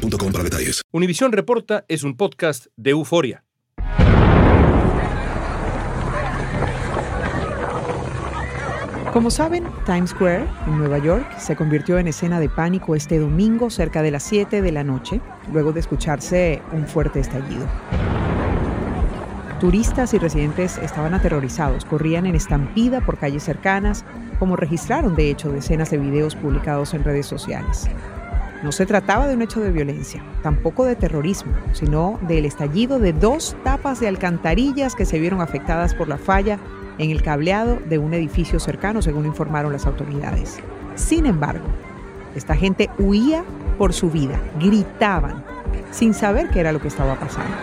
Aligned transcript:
boostmobile 0.00 0.32
para 0.32 0.44
detalles. 0.44 0.82
Univisión 0.92 1.32
Reporta 1.32 1.84
es 1.88 2.02
un 2.02 2.16
podcast 2.16 2.66
de 2.76 2.90
euforia. 2.90 3.44
Como 9.12 9.32
saben, 9.32 9.64
Times 9.86 10.10
Square, 10.10 10.46
en 10.68 10.78
Nueva 10.78 10.98
York, 10.98 11.36
se 11.36 11.56
convirtió 11.56 11.98
en 11.98 12.06
escena 12.06 12.38
de 12.38 12.48
pánico 12.48 12.94
este 12.94 13.18
domingo 13.18 13.68
cerca 13.68 14.02
de 14.02 14.12
las 14.12 14.22
7 14.22 14.62
de 14.62 14.70
la 14.70 14.84
noche, 14.84 15.20
luego 15.52 15.72
de 15.72 15.80
escucharse 15.80 16.62
un 16.70 16.86
fuerte 16.86 17.18
estallido. 17.18 17.66
Turistas 19.58 20.14
y 20.14 20.18
residentes 20.18 20.78
estaban 20.78 21.12
aterrorizados, 21.12 21.84
corrían 21.84 22.24
en 22.24 22.36
estampida 22.36 23.00
por 23.00 23.18
calles 23.18 23.42
cercanas, 23.42 24.04
como 24.38 24.54
registraron 24.54 25.16
de 25.16 25.28
hecho 25.28 25.50
decenas 25.50 25.90
de 25.90 25.98
videos 25.98 26.36
publicados 26.36 26.94
en 26.94 27.02
redes 27.02 27.26
sociales. 27.26 27.90
No 28.62 28.72
se 28.72 28.84
trataba 28.84 29.26
de 29.26 29.34
un 29.34 29.42
hecho 29.42 29.60
de 29.60 29.70
violencia, 29.70 30.22
tampoco 30.42 30.84
de 30.84 30.94
terrorismo, 30.94 31.52
sino 31.72 32.18
del 32.28 32.44
estallido 32.44 32.98
de 32.98 33.14
dos 33.14 33.56
tapas 33.64 34.00
de 34.00 34.08
alcantarillas 34.08 34.94
que 34.94 35.06
se 35.06 35.18
vieron 35.18 35.40
afectadas 35.40 35.94
por 35.94 36.08
la 36.08 36.18
falla 36.18 36.58
en 36.98 37.10
el 37.10 37.22
cableado 37.22 37.78
de 37.88 37.98
un 37.98 38.12
edificio 38.12 38.60
cercano, 38.60 39.00
según 39.00 39.24
informaron 39.24 39.72
las 39.72 39.86
autoridades. 39.86 40.58
Sin 40.94 41.24
embargo, 41.24 41.64
esta 42.34 42.54
gente 42.54 42.90
huía 42.98 43.44
por 43.78 43.94
su 43.94 44.10
vida, 44.10 44.38
gritaban, 44.60 45.42
sin 45.90 46.12
saber 46.12 46.50
qué 46.50 46.60
era 46.60 46.72
lo 46.72 46.80
que 46.80 46.88
estaba 46.88 47.14
pasando. 47.14 47.56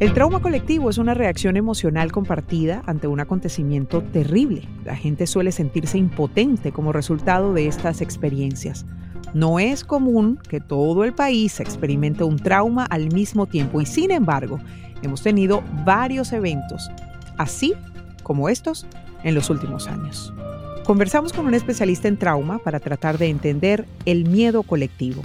El 0.00 0.14
trauma 0.14 0.40
colectivo 0.40 0.90
es 0.90 0.98
una 0.98 1.12
reacción 1.12 1.56
emocional 1.56 2.12
compartida 2.12 2.84
ante 2.86 3.08
un 3.08 3.18
acontecimiento 3.18 4.00
terrible. 4.00 4.62
La 4.84 4.94
gente 4.94 5.26
suele 5.26 5.50
sentirse 5.50 5.98
impotente 5.98 6.70
como 6.70 6.92
resultado 6.92 7.52
de 7.52 7.66
estas 7.66 8.00
experiencias. 8.00 8.86
No 9.34 9.58
es 9.58 9.82
común 9.82 10.38
que 10.48 10.60
todo 10.60 11.02
el 11.02 11.14
país 11.14 11.58
experimente 11.58 12.22
un 12.22 12.38
trauma 12.38 12.84
al 12.84 13.12
mismo 13.12 13.46
tiempo 13.46 13.80
y 13.80 13.86
sin 13.86 14.12
embargo 14.12 14.60
hemos 15.02 15.22
tenido 15.22 15.64
varios 15.84 16.32
eventos, 16.32 16.88
así 17.36 17.74
como 18.22 18.48
estos, 18.48 18.86
en 19.24 19.34
los 19.34 19.50
últimos 19.50 19.88
años. 19.88 20.32
Conversamos 20.84 21.32
con 21.32 21.46
un 21.46 21.54
especialista 21.54 22.06
en 22.06 22.18
trauma 22.18 22.60
para 22.60 22.78
tratar 22.78 23.18
de 23.18 23.30
entender 23.30 23.84
el 24.04 24.28
miedo 24.28 24.62
colectivo. 24.62 25.22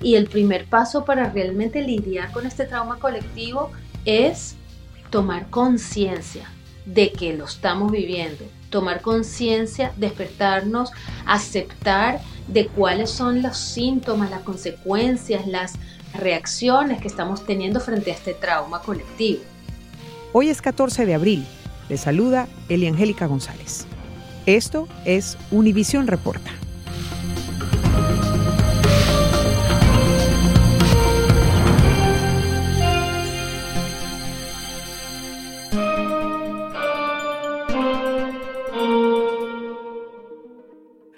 Y 0.00 0.16
el 0.16 0.26
primer 0.26 0.66
paso 0.66 1.04
para 1.04 1.30
realmente 1.30 1.80
lidiar 1.82 2.32
con 2.32 2.46
este 2.46 2.64
trauma 2.64 2.98
colectivo 2.98 3.70
es 4.04 4.56
tomar 5.10 5.48
conciencia 5.50 6.48
de 6.86 7.12
que 7.12 7.34
lo 7.34 7.44
estamos 7.44 7.92
viviendo, 7.92 8.44
tomar 8.70 9.02
conciencia, 9.02 9.92
despertarnos, 9.96 10.90
aceptar 11.26 12.20
de 12.48 12.66
cuáles 12.66 13.10
son 13.10 13.42
los 13.42 13.56
síntomas, 13.56 14.30
las 14.30 14.42
consecuencias, 14.42 15.46
las 15.46 15.74
reacciones 16.14 17.00
que 17.00 17.08
estamos 17.08 17.46
teniendo 17.46 17.80
frente 17.80 18.10
a 18.10 18.14
este 18.14 18.34
trauma 18.34 18.80
colectivo. 18.80 19.42
Hoy 20.32 20.48
es 20.48 20.60
14 20.62 21.06
de 21.06 21.14
abril. 21.14 21.46
Le 21.88 21.96
saluda 21.96 22.48
Eli 22.68 22.86
Angélica 22.86 23.26
González. 23.26 23.86
Esto 24.46 24.88
es 25.04 25.36
Univisión 25.50 26.06
Reporta. 26.06 26.50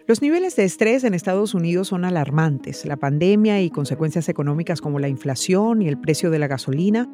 Los 0.07 0.21
niveles 0.21 0.55
de 0.55 0.65
estrés 0.65 1.03
en 1.05 1.15
Estados 1.15 1.55
Unidos 1.55 1.89
son 1.89 2.05
alarmantes. 2.05 2.85
La 2.85 2.99
pandemia 2.99 3.63
y 3.63 3.71
consecuencias 3.71 4.29
económicas 4.29 4.83
como 4.83 4.99
la 4.99 5.09
inflación 5.09 5.81
y 5.81 5.89
el 5.89 5.99
precio 5.99 6.31
de 6.31 6.39
la 6.39 6.47
gasolina 6.47 7.09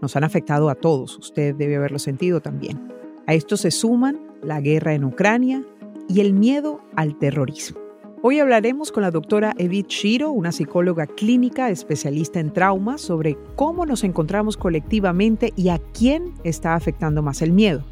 nos 0.00 0.16
han 0.16 0.24
afectado 0.24 0.68
a 0.68 0.74
todos. 0.74 1.16
Usted 1.18 1.54
debe 1.54 1.76
haberlo 1.76 2.00
sentido 2.00 2.40
también. 2.40 2.92
A 3.28 3.34
esto 3.34 3.56
se 3.56 3.70
suman 3.70 4.20
la 4.42 4.60
guerra 4.60 4.92
en 4.92 5.04
Ucrania 5.04 5.64
y 6.08 6.18
el 6.20 6.32
miedo 6.32 6.80
al 6.96 7.16
terrorismo. 7.16 7.78
Hoy 8.22 8.40
hablaremos 8.40 8.90
con 8.90 9.04
la 9.04 9.12
doctora 9.12 9.54
Edith 9.56 9.86
Shiro, 9.86 10.32
una 10.32 10.50
psicóloga 10.50 11.06
clínica 11.06 11.70
especialista 11.70 12.40
en 12.40 12.52
trauma, 12.52 12.98
sobre 12.98 13.38
cómo 13.54 13.86
nos 13.86 14.02
encontramos 14.02 14.56
colectivamente 14.56 15.52
y 15.54 15.68
a 15.68 15.78
quién 15.78 16.34
está 16.42 16.74
afectando 16.74 17.22
más 17.22 17.40
el 17.40 17.52
miedo 17.52 17.84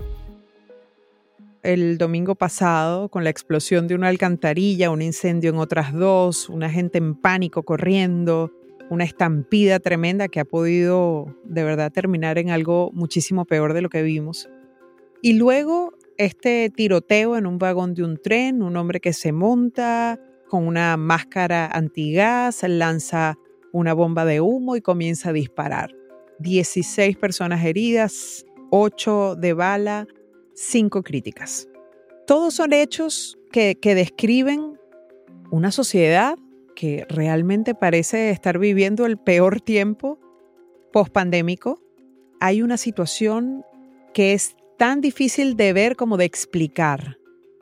el 1.63 1.99
domingo 1.99 2.35
pasado 2.35 3.09
con 3.09 3.25
la 3.25 3.31
explosión 3.31 3.87
de 3.87 3.95
una 3.95 4.09
alcantarilla, 4.09 4.91
un 4.91 5.03
incendio 5.03 5.51
en 5.51 5.57
otras 5.57 5.93
dos, 5.93 6.49
una 6.49 6.71
gente 6.71 6.99
en 6.99 7.15
pánico 7.15 7.63
corriendo, 7.63 8.51
una 8.89 9.05
estampida 9.05 9.79
tremenda 9.79 10.29
que 10.29 10.41
ha 10.41 10.45
podido 10.45 11.37
de 11.45 11.63
verdad 11.65 11.93
terminar 11.93 12.39
en 12.39 12.51
algo 12.51 12.91
muchísimo 12.93 13.45
peor 13.45 13.75
de 13.75 13.83
lo 13.83 13.89
que 13.89 14.03
vimos. 14.03 14.49
Y 15.23 15.35
luego 15.35 15.93
este 16.17 16.71
tiroteo 16.71 17.37
en 17.37 17.47
un 17.47 17.59
vagón 17.59 17.95
de 17.95 18.05
un 18.05 18.17
tren, 18.17 18.63
un 18.63 18.77
hombre 18.77 19.01
que 19.01 19.13
se 19.13 19.33
monta 19.33 20.19
con 20.49 20.67
una 20.67 20.97
máscara 20.97 21.67
antigas, 21.67 22.63
lanza 22.67 23.39
una 23.73 23.95
bomba 23.95 24.25
de 24.25 24.41
humo 24.41 24.77
y 24.77 24.81
comienza 24.81 25.31
a 25.31 25.33
disparar. 25.33 25.95
16 26.41 27.17
personas 27.19 27.65
heridas, 27.65 28.45
8 28.71 29.37
de 29.37 29.53
bala, 29.53 30.07
cinco 30.61 31.03
críticas. 31.03 31.69
Todos 32.27 32.55
son 32.55 32.73
hechos 32.73 33.39
que, 33.51 33.77
describen 33.83 34.79
una 35.51 35.73
sociedad 35.73 36.37
que 36.77 37.07
realmente 37.09 37.75
parece 37.75 38.31
estar 38.31 38.59
viviendo 38.59 39.07
el 39.07 39.19
peor 39.19 39.61
tiempo 39.61 40.19
post-pandémico. 40.93 41.81
Hay 42.41 42.63
una 42.63 42.77
situación 42.77 43.65
que 44.15 44.33
es 44.33 44.55
tan 44.79 45.01
difícil 45.01 45.57
de 45.57 45.73
ver 45.73 45.97
como 45.97 46.17
de 46.17 46.27
explicar, 46.27 47.17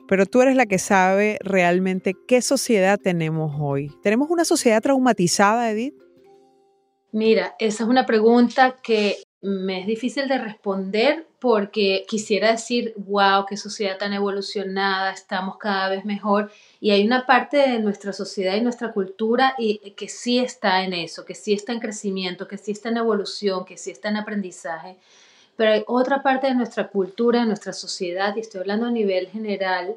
pero 0.07 0.25
tú 0.25 0.41
eres 0.41 0.55
la 0.55 0.65
que 0.65 0.77
sabe 0.77 1.39
realmente 1.41 2.15
qué 2.27 2.41
sociedad 2.41 2.99
tenemos 3.01 3.55
hoy. 3.59 3.91
¿Tenemos 4.03 4.29
una 4.29 4.45
sociedad 4.45 4.81
traumatizada, 4.81 5.71
Edith? 5.71 5.95
Mira, 7.11 7.55
esa 7.59 7.83
es 7.83 7.89
una 7.89 8.05
pregunta 8.05 8.75
que 8.83 9.17
me 9.41 9.81
es 9.81 9.87
difícil 9.87 10.27
de 10.27 10.37
responder 10.37 11.25
porque 11.39 12.05
quisiera 12.07 12.51
decir, 12.51 12.93
wow, 12.97 13.45
qué 13.47 13.55
sociedad 13.55 13.97
tan 13.97 14.11
evolucionada, 14.11 15.11
estamos 15.11 15.57
cada 15.57 15.87
vez 15.89 16.03
mejor. 16.03 16.51
Y 16.81 16.91
hay 16.91 17.05
una 17.05 17.25
parte 17.25 17.57
de 17.57 17.79
nuestra 17.79 18.11
sociedad 18.11 18.55
y 18.55 18.61
nuestra 18.61 18.91
cultura 18.91 19.55
y, 19.57 19.91
que 19.91 20.09
sí 20.09 20.39
está 20.39 20.83
en 20.83 20.93
eso, 20.93 21.23
que 21.23 21.35
sí 21.35 21.53
está 21.53 21.71
en 21.71 21.79
crecimiento, 21.79 22.47
que 22.47 22.57
sí 22.57 22.71
está 22.71 22.89
en 22.89 22.97
evolución, 22.97 23.63
que 23.63 23.77
sí 23.77 23.91
está 23.91 24.09
en 24.09 24.17
aprendizaje. 24.17 24.97
Pero 25.55 25.71
hay 25.71 25.83
otra 25.87 26.21
parte 26.21 26.47
de 26.47 26.55
nuestra 26.55 26.89
cultura, 26.89 27.41
de 27.41 27.45
nuestra 27.45 27.73
sociedad, 27.73 28.35
y 28.35 28.41
estoy 28.41 28.61
hablando 28.61 28.87
a 28.87 28.91
nivel 28.91 29.27
general 29.27 29.95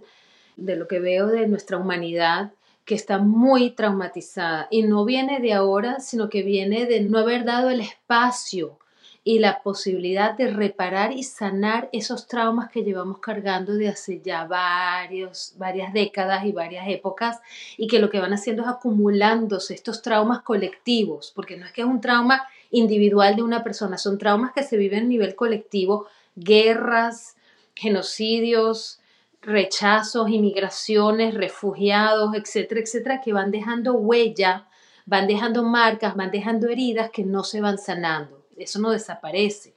de 0.57 0.77
lo 0.77 0.87
que 0.87 1.01
veo 1.01 1.27
de 1.27 1.49
nuestra 1.49 1.79
humanidad, 1.79 2.53
que 2.85 2.95
está 2.95 3.19
muy 3.19 3.71
traumatizada. 3.71 4.69
Y 4.71 4.83
no 4.83 5.05
viene 5.05 5.41
de 5.41 5.53
ahora, 5.53 5.99
sino 6.01 6.29
que 6.29 6.43
viene 6.43 6.87
de 6.87 7.01
no 7.01 7.19
haber 7.19 7.45
dado 7.45 7.71
el 7.71 7.81
espacio 7.81 8.79
y 9.25 9.39
la 9.39 9.63
posibilidad 9.63 10.37
de 10.37 10.49
reparar 10.49 11.13
y 11.13 11.23
sanar 11.23 11.89
esos 11.93 12.27
traumas 12.27 12.71
que 12.71 12.83
llevamos 12.83 13.19
cargando 13.19 13.75
de 13.75 13.89
hace 13.89 14.21
ya 14.21 14.47
varios, 14.47 15.55
varias 15.59 15.93
décadas 15.93 16.45
y 16.45 16.53
varias 16.53 16.89
épocas 16.89 17.41
y 17.77 17.87
que 17.87 18.01
lo 18.01 18.11
que 18.11 18.19
van 18.19 18.33
haciendo 18.33 18.63
es 18.63 18.69
acumulándose 18.69 19.75
estos 19.75 20.03
traumas 20.03 20.43
colectivos, 20.43 21.33
porque 21.35 21.57
no 21.57 21.67
es 21.67 21.73
que 21.73 21.83
es 21.83 21.87
un 21.87 22.01
trauma 22.01 22.43
individual 22.71 23.37
de 23.37 23.43
una 23.43 23.63
persona, 23.63 23.97
son 23.97 24.19
traumas 24.19 24.53
que 24.53 24.65
se 24.65 24.77
viven 24.77 25.05
a 25.05 25.09
nivel 25.09 25.37
colectivo, 25.37 26.07
guerras, 26.35 27.37
genocidios, 27.77 28.99
rechazos, 29.41 30.31
inmigraciones, 30.31 31.35
refugiados, 31.35 32.35
etcétera, 32.35 32.81
etcétera, 32.81 33.21
que 33.21 33.33
van 33.33 33.53
dejando 33.53 33.95
huella, 33.95 34.67
van 35.07 35.29
dejando 35.29 35.63
marcas, 35.63 36.17
van 36.17 36.33
dejando 36.33 36.69
heridas 36.69 37.11
que 37.11 37.25
no 37.25 37.45
se 37.45 37.61
van 37.61 37.79
sanando 37.79 38.42
eso 38.63 38.81
no 38.81 38.91
desaparece. 38.91 39.75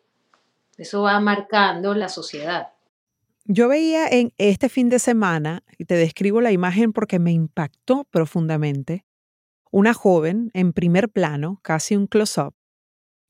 Eso 0.77 1.03
va 1.03 1.19
marcando 1.19 1.93
la 1.93 2.09
sociedad. 2.09 2.69
Yo 3.45 3.67
veía 3.67 4.07
en 4.07 4.33
este 4.37 4.69
fin 4.69 4.89
de 4.89 4.99
semana, 4.99 5.63
y 5.77 5.85
te 5.85 5.95
describo 5.95 6.41
la 6.41 6.51
imagen 6.51 6.93
porque 6.93 7.19
me 7.19 7.31
impactó 7.31 8.05
profundamente, 8.05 9.05
una 9.71 9.93
joven 9.93 10.49
en 10.53 10.73
primer 10.73 11.09
plano, 11.09 11.59
casi 11.61 11.95
un 11.95 12.07
close-up, 12.07 12.55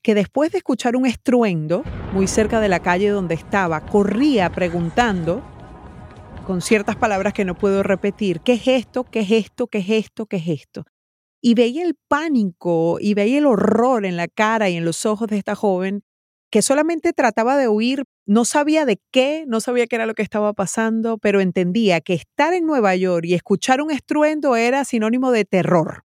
que 0.02 0.14
después 0.14 0.52
de 0.52 0.58
escuchar 0.58 0.96
un 0.96 1.04
estruendo 1.04 1.82
muy 2.12 2.28
cerca 2.28 2.60
de 2.60 2.68
la 2.68 2.80
calle 2.80 3.08
donde 3.10 3.34
estaba, 3.34 3.84
corría 3.84 4.50
preguntando, 4.50 5.42
con 6.46 6.62
ciertas 6.62 6.96
palabras 6.96 7.32
que 7.32 7.44
no 7.44 7.56
puedo 7.56 7.82
repetir, 7.82 8.40
¿qué 8.40 8.54
es 8.54 8.68
esto? 8.68 9.04
¿Qué 9.04 9.20
es 9.20 9.30
esto? 9.32 9.66
¿Qué 9.66 9.78
es 9.78 9.90
esto? 9.90 10.26
¿Qué 10.26 10.36
es 10.36 10.48
esto? 10.48 10.86
Y 11.40 11.54
veía 11.54 11.84
el 11.84 11.96
pánico 12.08 12.98
y 13.00 13.14
veía 13.14 13.38
el 13.38 13.46
horror 13.46 14.04
en 14.04 14.16
la 14.16 14.28
cara 14.28 14.68
y 14.68 14.76
en 14.76 14.84
los 14.84 15.06
ojos 15.06 15.28
de 15.28 15.38
esta 15.38 15.54
joven 15.54 16.02
que 16.50 16.62
solamente 16.62 17.12
trataba 17.12 17.56
de 17.56 17.68
huir, 17.68 18.04
no 18.24 18.44
sabía 18.44 18.84
de 18.84 19.00
qué, 19.10 19.44
no 19.46 19.60
sabía 19.60 19.86
qué 19.86 19.96
era 19.96 20.06
lo 20.06 20.14
que 20.14 20.22
estaba 20.22 20.52
pasando, 20.52 21.18
pero 21.18 21.40
entendía 21.40 22.00
que 22.00 22.14
estar 22.14 22.54
en 22.54 22.66
Nueva 22.66 22.94
York 22.96 23.24
y 23.26 23.34
escuchar 23.34 23.82
un 23.82 23.90
estruendo 23.90 24.56
era 24.56 24.84
sinónimo 24.84 25.32
de 25.32 25.44
terror. 25.44 26.04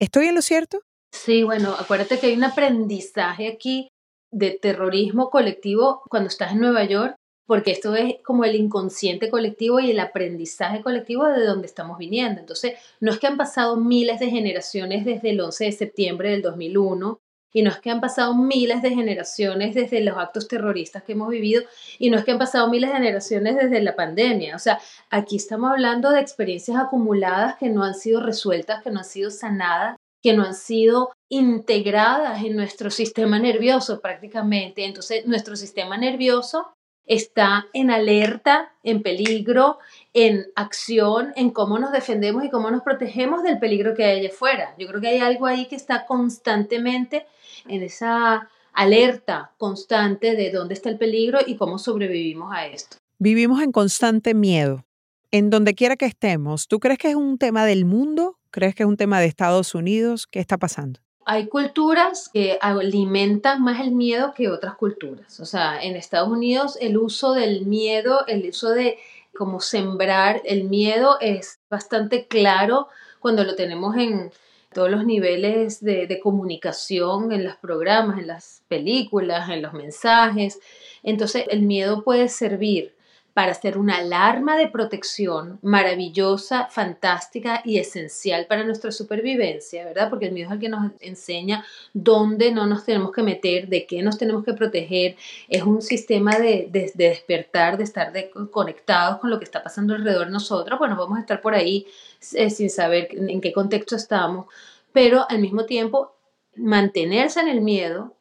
¿Estoy 0.00 0.26
en 0.26 0.34
lo 0.34 0.42
cierto? 0.42 0.80
Sí, 1.12 1.44
bueno, 1.44 1.74
acuérdate 1.78 2.18
que 2.18 2.26
hay 2.26 2.34
un 2.34 2.44
aprendizaje 2.44 3.48
aquí 3.48 3.88
de 4.32 4.58
terrorismo 4.60 5.30
colectivo 5.30 6.02
cuando 6.10 6.28
estás 6.28 6.52
en 6.52 6.60
Nueva 6.60 6.84
York, 6.84 7.14
porque 7.46 7.72
esto 7.72 7.94
es 7.94 8.16
como 8.24 8.44
el 8.44 8.54
inconsciente 8.54 9.30
colectivo 9.30 9.80
y 9.80 9.90
el 9.90 10.00
aprendizaje 10.00 10.82
colectivo 10.82 11.26
de 11.26 11.44
donde 11.44 11.66
estamos 11.66 11.98
viniendo. 11.98 12.40
Entonces, 12.40 12.74
no 13.00 13.12
es 13.12 13.18
que 13.18 13.26
han 13.26 13.36
pasado 13.36 13.76
miles 13.76 14.20
de 14.20 14.30
generaciones 14.30 15.04
desde 15.04 15.30
el 15.30 15.40
11 15.40 15.64
de 15.64 15.72
septiembre 15.72 16.30
del 16.30 16.42
2001 16.42 17.20
y 17.56 17.62
no 17.62 17.70
es 17.70 17.78
que 17.78 17.90
han 17.90 18.00
pasado 18.00 18.34
miles 18.34 18.82
de 18.82 18.90
generaciones 18.90 19.74
desde 19.74 20.00
los 20.00 20.18
actos 20.18 20.48
terroristas 20.48 21.04
que 21.04 21.12
hemos 21.12 21.28
vivido 21.28 21.62
y 22.00 22.10
no 22.10 22.18
es 22.18 22.24
que 22.24 22.32
han 22.32 22.38
pasado 22.38 22.68
miles 22.68 22.90
de 22.90 22.96
generaciones 22.96 23.56
desde 23.56 23.80
la 23.80 23.94
pandemia. 23.94 24.56
O 24.56 24.58
sea, 24.58 24.80
aquí 25.08 25.36
estamos 25.36 25.70
hablando 25.70 26.10
de 26.10 26.20
experiencias 26.20 26.76
acumuladas 26.76 27.56
que 27.56 27.68
no 27.68 27.84
han 27.84 27.94
sido 27.94 28.20
resueltas, 28.20 28.82
que 28.82 28.90
no 28.90 28.98
han 28.98 29.04
sido 29.04 29.30
sanadas, 29.30 29.96
que 30.20 30.32
no 30.32 30.42
han 30.42 30.54
sido 30.54 31.12
integradas 31.30 32.42
en 32.42 32.56
nuestro 32.56 32.90
sistema 32.90 33.38
nervioso 33.38 34.00
prácticamente. 34.00 34.84
Entonces, 34.84 35.24
nuestro 35.26 35.54
sistema 35.54 35.96
nervioso 35.96 36.73
está 37.06 37.66
en 37.72 37.90
alerta, 37.90 38.72
en 38.82 39.02
peligro, 39.02 39.78
en 40.12 40.46
acción, 40.56 41.32
en 41.36 41.50
cómo 41.50 41.78
nos 41.78 41.92
defendemos 41.92 42.44
y 42.44 42.50
cómo 42.50 42.70
nos 42.70 42.82
protegemos 42.82 43.42
del 43.42 43.58
peligro 43.58 43.94
que 43.94 44.04
hay 44.04 44.20
allá 44.20 44.28
afuera. 44.28 44.74
Yo 44.78 44.86
creo 44.88 45.00
que 45.00 45.08
hay 45.08 45.18
algo 45.18 45.46
ahí 45.46 45.66
que 45.66 45.76
está 45.76 46.06
constantemente 46.06 47.26
en 47.68 47.82
esa 47.82 48.48
alerta 48.72 49.52
constante 49.58 50.34
de 50.34 50.50
dónde 50.50 50.74
está 50.74 50.88
el 50.88 50.98
peligro 50.98 51.38
y 51.46 51.56
cómo 51.56 51.78
sobrevivimos 51.78 52.52
a 52.52 52.66
esto. 52.66 52.96
Vivimos 53.18 53.62
en 53.62 53.72
constante 53.72 54.34
miedo. 54.34 54.84
En 55.30 55.50
donde 55.50 55.74
quiera 55.74 55.96
que 55.96 56.06
estemos, 56.06 56.68
¿tú 56.68 56.78
crees 56.78 56.98
que 56.98 57.10
es 57.10 57.16
un 57.16 57.38
tema 57.38 57.64
del 57.64 57.84
mundo? 57.84 58.38
¿Crees 58.50 58.74
que 58.74 58.84
es 58.84 58.88
un 58.88 58.96
tema 58.96 59.18
de 59.18 59.26
Estados 59.26 59.74
Unidos? 59.74 60.28
¿Qué 60.28 60.38
está 60.38 60.58
pasando? 60.58 61.00
Hay 61.26 61.46
culturas 61.46 62.28
que 62.32 62.58
alimentan 62.60 63.62
más 63.62 63.80
el 63.80 63.92
miedo 63.92 64.34
que 64.34 64.48
otras 64.48 64.74
culturas. 64.74 65.40
O 65.40 65.46
sea, 65.46 65.82
en 65.82 65.96
Estados 65.96 66.28
Unidos 66.28 66.78
el 66.80 66.96
uso 66.96 67.32
del 67.32 67.66
miedo, 67.66 68.26
el 68.26 68.48
uso 68.48 68.70
de 68.70 68.98
como 69.36 69.60
sembrar 69.60 70.42
el 70.44 70.64
miedo 70.64 71.18
es 71.20 71.58
bastante 71.68 72.26
claro 72.26 72.88
cuando 73.20 73.42
lo 73.44 73.56
tenemos 73.56 73.96
en 73.96 74.30
todos 74.72 74.90
los 74.90 75.04
niveles 75.04 75.82
de, 75.82 76.06
de 76.06 76.20
comunicación, 76.20 77.32
en 77.32 77.44
los 77.44 77.56
programas, 77.56 78.18
en 78.18 78.26
las 78.26 78.62
películas, 78.68 79.48
en 79.48 79.62
los 79.62 79.72
mensajes. 79.72 80.60
Entonces 81.02 81.44
el 81.48 81.62
miedo 81.62 82.04
puede 82.04 82.28
servir 82.28 82.93
para 83.34 83.52
ser 83.52 83.76
una 83.76 83.96
alarma 83.96 84.56
de 84.56 84.68
protección 84.68 85.58
maravillosa, 85.60 86.68
fantástica 86.70 87.62
y 87.64 87.78
esencial 87.78 88.46
para 88.46 88.62
nuestra 88.62 88.92
supervivencia, 88.92 89.84
¿verdad? 89.84 90.08
Porque 90.08 90.26
el 90.26 90.32
miedo 90.32 90.48
es 90.48 90.54
el 90.54 90.60
que 90.60 90.68
nos 90.68 90.92
enseña 91.00 91.64
dónde 91.92 92.52
no 92.52 92.66
nos 92.66 92.84
tenemos 92.84 93.10
que 93.10 93.24
meter, 93.24 93.66
de 93.66 93.86
qué 93.86 94.02
nos 94.02 94.18
tenemos 94.18 94.44
que 94.44 94.54
proteger. 94.54 95.16
Es 95.48 95.64
un 95.64 95.82
sistema 95.82 96.38
de, 96.38 96.68
despertar, 96.94 97.76
de 97.76 97.84
estar 97.84 98.12
conectados 98.52 99.18
con 99.18 99.30
lo 99.30 99.38
que 99.40 99.44
está 99.44 99.64
pasando 99.64 99.94
alrededor 99.94 100.26
de 100.26 100.32
nosotros. 100.32 100.78
Bueno, 100.78 100.96
vamos 100.96 101.18
a 101.18 101.22
estar 101.22 101.40
por 101.40 101.54
ahí 101.54 101.88
eh, 102.34 102.50
sin 102.50 102.70
saber 102.70 103.08
en 103.10 103.40
qué 103.40 103.52
contexto 103.52 103.96
estamos, 103.96 104.46
pero 104.92 105.26
al 105.28 105.40
mismo 105.40 105.66
tiempo 105.66 106.14
mantenerse 106.54 107.40
en 107.40 107.48
el 107.48 107.62
miedo 107.62 108.14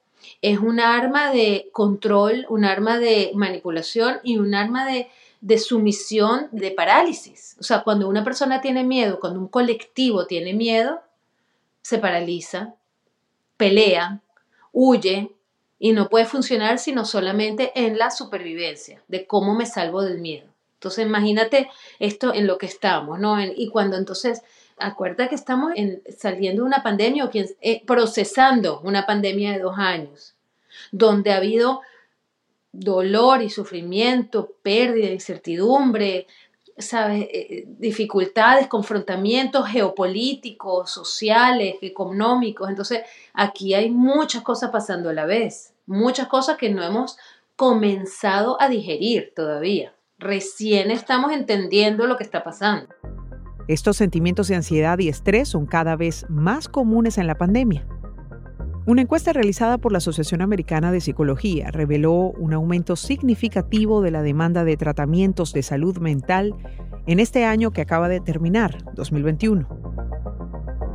es 0.44 0.60
un 0.60 0.82
arma 0.82 1.32
de 1.32 1.70
control, 1.72 2.46
un 2.50 2.66
arma 2.66 3.00
de 3.00 3.32
manipulación 3.34 4.20
y 4.24 4.38
un 4.40 4.54
arma 4.54 4.86
de, 4.86 5.08
de 5.40 5.58
sumisión, 5.58 6.50
de 6.52 6.72
parálisis. 6.72 7.56
O 7.62 7.64
sea, 7.64 7.84
cuando 7.84 8.10
una 8.10 8.26
persona 8.26 8.60
tiene 8.60 8.84
miedo, 8.84 9.22
cuando 9.22 9.40
un 9.40 9.48
colectivo 9.48 10.28
tiene 10.28 10.54
miedo, 10.54 11.02
se 11.82 11.98
paraliza, 11.98 12.76
pelea, 13.56 14.20
huye 14.74 15.32
y 15.80 15.94
no 15.94 16.10
puede 16.10 16.26
funcionar 16.26 16.78
sino 16.78 17.06
solamente 17.06 17.72
en 17.76 17.98
la 17.98 18.12
supervivencia, 18.12 19.02
de 19.08 19.26
cómo 19.26 19.56
me 19.56 19.66
salvo 19.66 20.02
del 20.02 20.20
miedo. 20.20 20.50
Entonces, 20.74 21.06
imagínate 21.06 21.70
esto 22.00 22.34
en 22.34 22.48
lo 22.48 22.58
que 22.58 22.66
estamos, 22.66 23.18
¿no? 23.18 23.42
y 23.42 23.70
cuando 23.70 23.96
entonces, 23.96 24.42
acuérdate 24.78 25.30
que 25.30 25.36
estamos 25.36 25.72
en, 25.76 26.02
saliendo 26.18 26.64
de 26.64 26.68
una 26.68 26.84
pandemia 26.84 27.26
o 27.26 27.30
eh, 27.34 27.84
procesando 27.86 28.82
una 28.82 29.06
pandemia 29.06 29.54
de 29.54 29.60
dos 29.60 29.78
años 29.78 30.36
donde 30.92 31.32
ha 31.32 31.38
habido 31.38 31.82
dolor 32.72 33.42
y 33.42 33.50
sufrimiento, 33.50 34.54
pérdida, 34.64 35.10
incertidumbre, 35.10 36.28
¿sabes? 36.78 37.24
Eh, 37.24 37.30
eh, 37.32 37.66
dificultades, 37.68 38.68
confrontamientos 38.68 39.68
geopolíticos, 39.68 40.92
sociales, 40.92 41.76
económicos. 41.82 42.70
Entonces, 42.70 43.02
aquí 43.34 43.74
hay 43.74 43.92
muchas 43.92 44.42
cosas 44.42 44.72
pasando 44.72 45.10
a 45.10 45.14
la 45.14 45.26
vez, 45.26 45.74
muchas 45.86 46.28
cosas 46.28 46.58
que 46.58 46.70
no 46.70 46.84
hemos 46.84 47.18
comenzado 47.56 48.60
a 48.60 48.68
digerir 48.68 49.34
todavía. 49.36 49.94
Recién 50.18 50.90
estamos 50.90 51.32
entendiendo 51.32 52.08
lo 52.08 52.18
que 52.18 52.24
está 52.24 52.44
pasando. 52.44 52.88
Estos 53.68 53.98
sentimientos 53.98 54.50
de 54.50 54.56
ansiedad 54.56 55.00
y 55.00 55.08
estrés 55.08 55.48
son 55.48 55.66
cada 55.66 55.96
vez 55.96 56.26
más 56.30 56.68
comunes 56.68 57.18
en 57.18 57.28
la 57.28 57.36
pandemia. 57.36 57.86
Una 58.86 59.02
encuesta 59.02 59.32
realizada 59.32 59.78
por 59.78 59.94
la 59.94 60.00
Asociación 60.00 60.42
Americana 60.42 60.92
de 60.92 61.00
Psicología 61.00 61.72
reveló 61.72 62.14
un 62.14 62.54
aumento 62.54 62.98
significativo 62.98 64.02
de 64.02 64.12
la 64.12 64.22
demanda 64.22 64.66
de 64.66 64.76
tratamientos 64.76 65.54
de 65.54 65.64
salud 65.64 66.00
mental 66.00 66.54
en 67.08 67.22
este 67.22 67.46
año 67.46 67.72
que 67.72 67.82
acaba 67.82 68.10
de 68.10 68.20
terminar, 68.20 68.84
2021. 68.96 69.83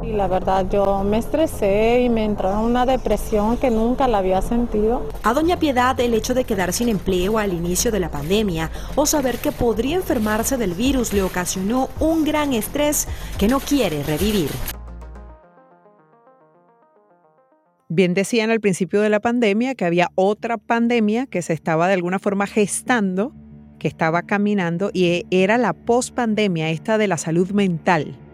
Y 0.02 0.12
la 0.12 0.28
verdad, 0.28 0.66
yo 0.70 1.02
me 1.02 1.18
estresé 1.18 2.02
y 2.02 2.08
me 2.08 2.24
entró 2.24 2.52
en 2.52 2.58
una 2.58 2.86
depresión 2.86 3.56
que 3.56 3.70
nunca 3.70 4.06
la 4.06 4.18
había 4.18 4.40
sentido. 4.42 5.08
A 5.24 5.34
Doña 5.34 5.58
Piedad, 5.58 5.98
el 5.98 6.14
hecho 6.14 6.34
de 6.34 6.44
quedar 6.44 6.72
sin 6.72 6.88
empleo 6.88 7.38
al 7.38 7.52
inicio 7.52 7.90
de 7.90 7.98
la 7.98 8.10
pandemia 8.10 8.70
o 8.94 9.06
saber 9.06 9.38
que 9.38 9.50
podría 9.50 9.96
enfermarse 9.96 10.56
del 10.56 10.74
virus 10.74 11.12
le 11.12 11.22
ocasionó 11.22 11.88
un 11.98 12.24
gran 12.24 12.52
estrés 12.52 13.08
que 13.38 13.48
no 13.48 13.58
quiere 13.58 14.02
revivir. 14.04 14.50
Bien 17.88 18.14
decían 18.14 18.50
al 18.50 18.60
principio 18.60 19.00
de 19.00 19.08
la 19.08 19.18
pandemia 19.18 19.74
que 19.74 19.84
había 19.84 20.10
otra 20.14 20.58
pandemia 20.58 21.26
que 21.26 21.42
se 21.42 21.54
estaba 21.54 21.88
de 21.88 21.94
alguna 21.94 22.18
forma 22.18 22.46
gestando, 22.46 23.32
que 23.78 23.88
estaba 23.88 24.22
caminando 24.22 24.90
y 24.92 25.24
era 25.30 25.58
la 25.58 25.72
pospandemia, 25.72 26.70
esta 26.70 26.98
de 26.98 27.08
la 27.08 27.16
salud 27.16 27.50
mental. 27.50 28.27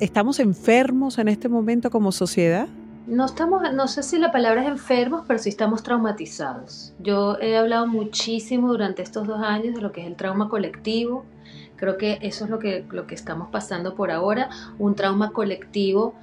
¿Estamos 0.00 0.40
enfermos 0.40 1.18
en 1.18 1.28
este 1.28 1.48
momento 1.48 1.90
como 1.90 2.12
sociedad? 2.12 2.68
No 3.06 3.26
estamos, 3.26 3.62
no 3.74 3.88
sé 3.88 4.02
si 4.02 4.18
la 4.18 4.30
palabra 4.30 4.62
es 4.62 4.68
enfermos, 4.68 5.24
pero 5.26 5.38
sí 5.38 5.48
estamos 5.48 5.82
traumatizados. 5.82 6.94
Yo 7.00 7.36
he 7.40 7.56
hablado 7.56 7.86
muchísimo 7.86 8.68
durante 8.68 9.02
estos 9.02 9.26
dos 9.26 9.40
años 9.42 9.74
de 9.74 9.80
lo 9.80 9.92
que 9.92 10.02
es 10.02 10.06
el 10.06 10.16
trauma 10.16 10.48
colectivo, 10.48 11.24
Creo 11.82 11.98
que 11.98 12.18
eso 12.22 12.44
es 12.44 12.50
lo 12.52 12.60
que, 12.60 12.84
lo 12.92 13.08
que 13.08 13.16
estamos 13.16 13.48
pasando 13.50 13.96
por 13.96 14.12
ahora, 14.12 14.50
un 14.78 14.94
trauma 14.94 15.32
colectivo 15.32 16.14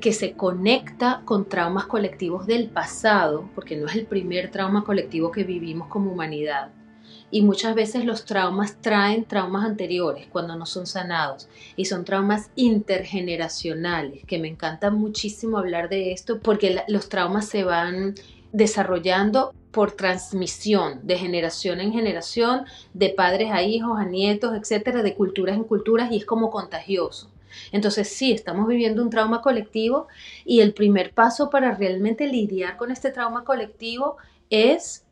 que 0.00 0.12
se 0.12 0.34
conecta 0.34 1.22
con 1.24 1.48
traumas 1.48 1.86
colectivos 1.86 2.46
del 2.46 2.68
pasado, 2.68 3.48
porque 3.56 3.76
no 3.76 3.88
es 3.88 3.96
el 3.96 4.06
primer 4.06 4.52
trauma 4.52 4.84
colectivo 4.84 5.32
que 5.32 5.42
vivimos 5.42 5.88
como 5.88 6.12
humanidad. 6.12 6.70
Y 7.30 7.42
muchas 7.42 7.74
veces 7.74 8.04
los 8.04 8.24
traumas 8.24 8.80
traen 8.80 9.24
traumas 9.24 9.64
anteriores 9.64 10.26
cuando 10.30 10.56
no 10.56 10.64
son 10.64 10.86
sanados. 10.86 11.48
Y 11.76 11.84
son 11.84 12.04
traumas 12.04 12.50
intergeneracionales, 12.56 14.24
que 14.24 14.38
me 14.38 14.48
encanta 14.48 14.90
muchísimo 14.90 15.58
hablar 15.58 15.88
de 15.88 16.12
esto 16.12 16.40
porque 16.40 16.82
los 16.88 17.08
traumas 17.08 17.46
se 17.46 17.64
van 17.64 18.14
desarrollando 18.52 19.52
por 19.70 19.92
transmisión 19.92 21.06
de 21.06 21.18
generación 21.18 21.80
en 21.80 21.92
generación, 21.92 22.64
de 22.94 23.10
padres 23.10 23.50
a 23.52 23.62
hijos, 23.62 23.98
a 23.98 24.04
nietos, 24.04 24.56
etcétera, 24.56 25.02
de 25.02 25.14
culturas 25.14 25.56
en 25.56 25.64
culturas 25.64 26.10
y 26.10 26.16
es 26.16 26.24
como 26.24 26.50
contagioso. 26.50 27.30
Entonces 27.72 28.08
sí, 28.08 28.32
estamos 28.32 28.66
viviendo 28.66 29.02
un 29.02 29.10
trauma 29.10 29.42
colectivo 29.42 30.08
y 30.44 30.60
el 30.60 30.74
primer 30.74 31.12
paso 31.12 31.50
para 31.50 31.74
realmente 31.74 32.26
lidiar 32.26 32.76
con 32.76 32.90
este 32.90 33.10
trauma 33.10 33.44
colectivo 33.44 34.16
es 34.50 35.04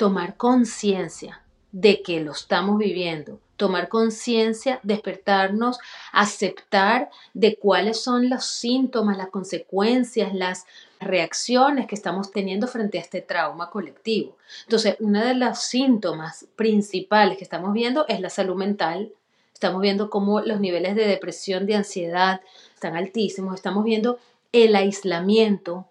tomar 0.00 0.38
conciencia 0.38 1.42
de 1.72 2.00
que 2.00 2.20
lo 2.20 2.32
estamos 2.32 2.78
viviendo, 2.78 3.38
tomar 3.58 3.90
conciencia, 3.90 4.80
despertarnos, 4.82 5.78
aceptar 6.10 7.10
de 7.34 7.56
cuáles 7.56 8.02
son 8.02 8.30
los 8.30 8.46
síntomas, 8.46 9.18
las 9.18 9.28
consecuencias, 9.28 10.32
las 10.32 10.64
reacciones 11.00 11.86
que 11.86 11.94
estamos 11.94 12.30
teniendo 12.30 12.66
frente 12.66 12.96
a 12.96 13.02
este 13.02 13.20
trauma 13.20 13.68
colectivo. 13.68 14.38
Entonces, 14.62 14.96
uno 15.00 15.22
de 15.22 15.34
los 15.34 15.58
síntomas 15.58 16.46
principales 16.56 17.36
que 17.36 17.44
estamos 17.44 17.74
viendo 17.74 18.06
es 18.08 18.22
la 18.22 18.30
salud 18.30 18.56
mental. 18.56 19.12
Estamos 19.52 19.82
viendo 19.82 20.08
cómo 20.08 20.40
los 20.40 20.60
niveles 20.60 20.94
de 20.94 21.06
depresión, 21.06 21.66
de 21.66 21.74
ansiedad 21.74 22.40
están 22.72 22.96
altísimos. 22.96 23.54
Estamos 23.54 23.84
viendo 23.84 24.18
el 24.52 24.74
aislamiento, 24.76 25.88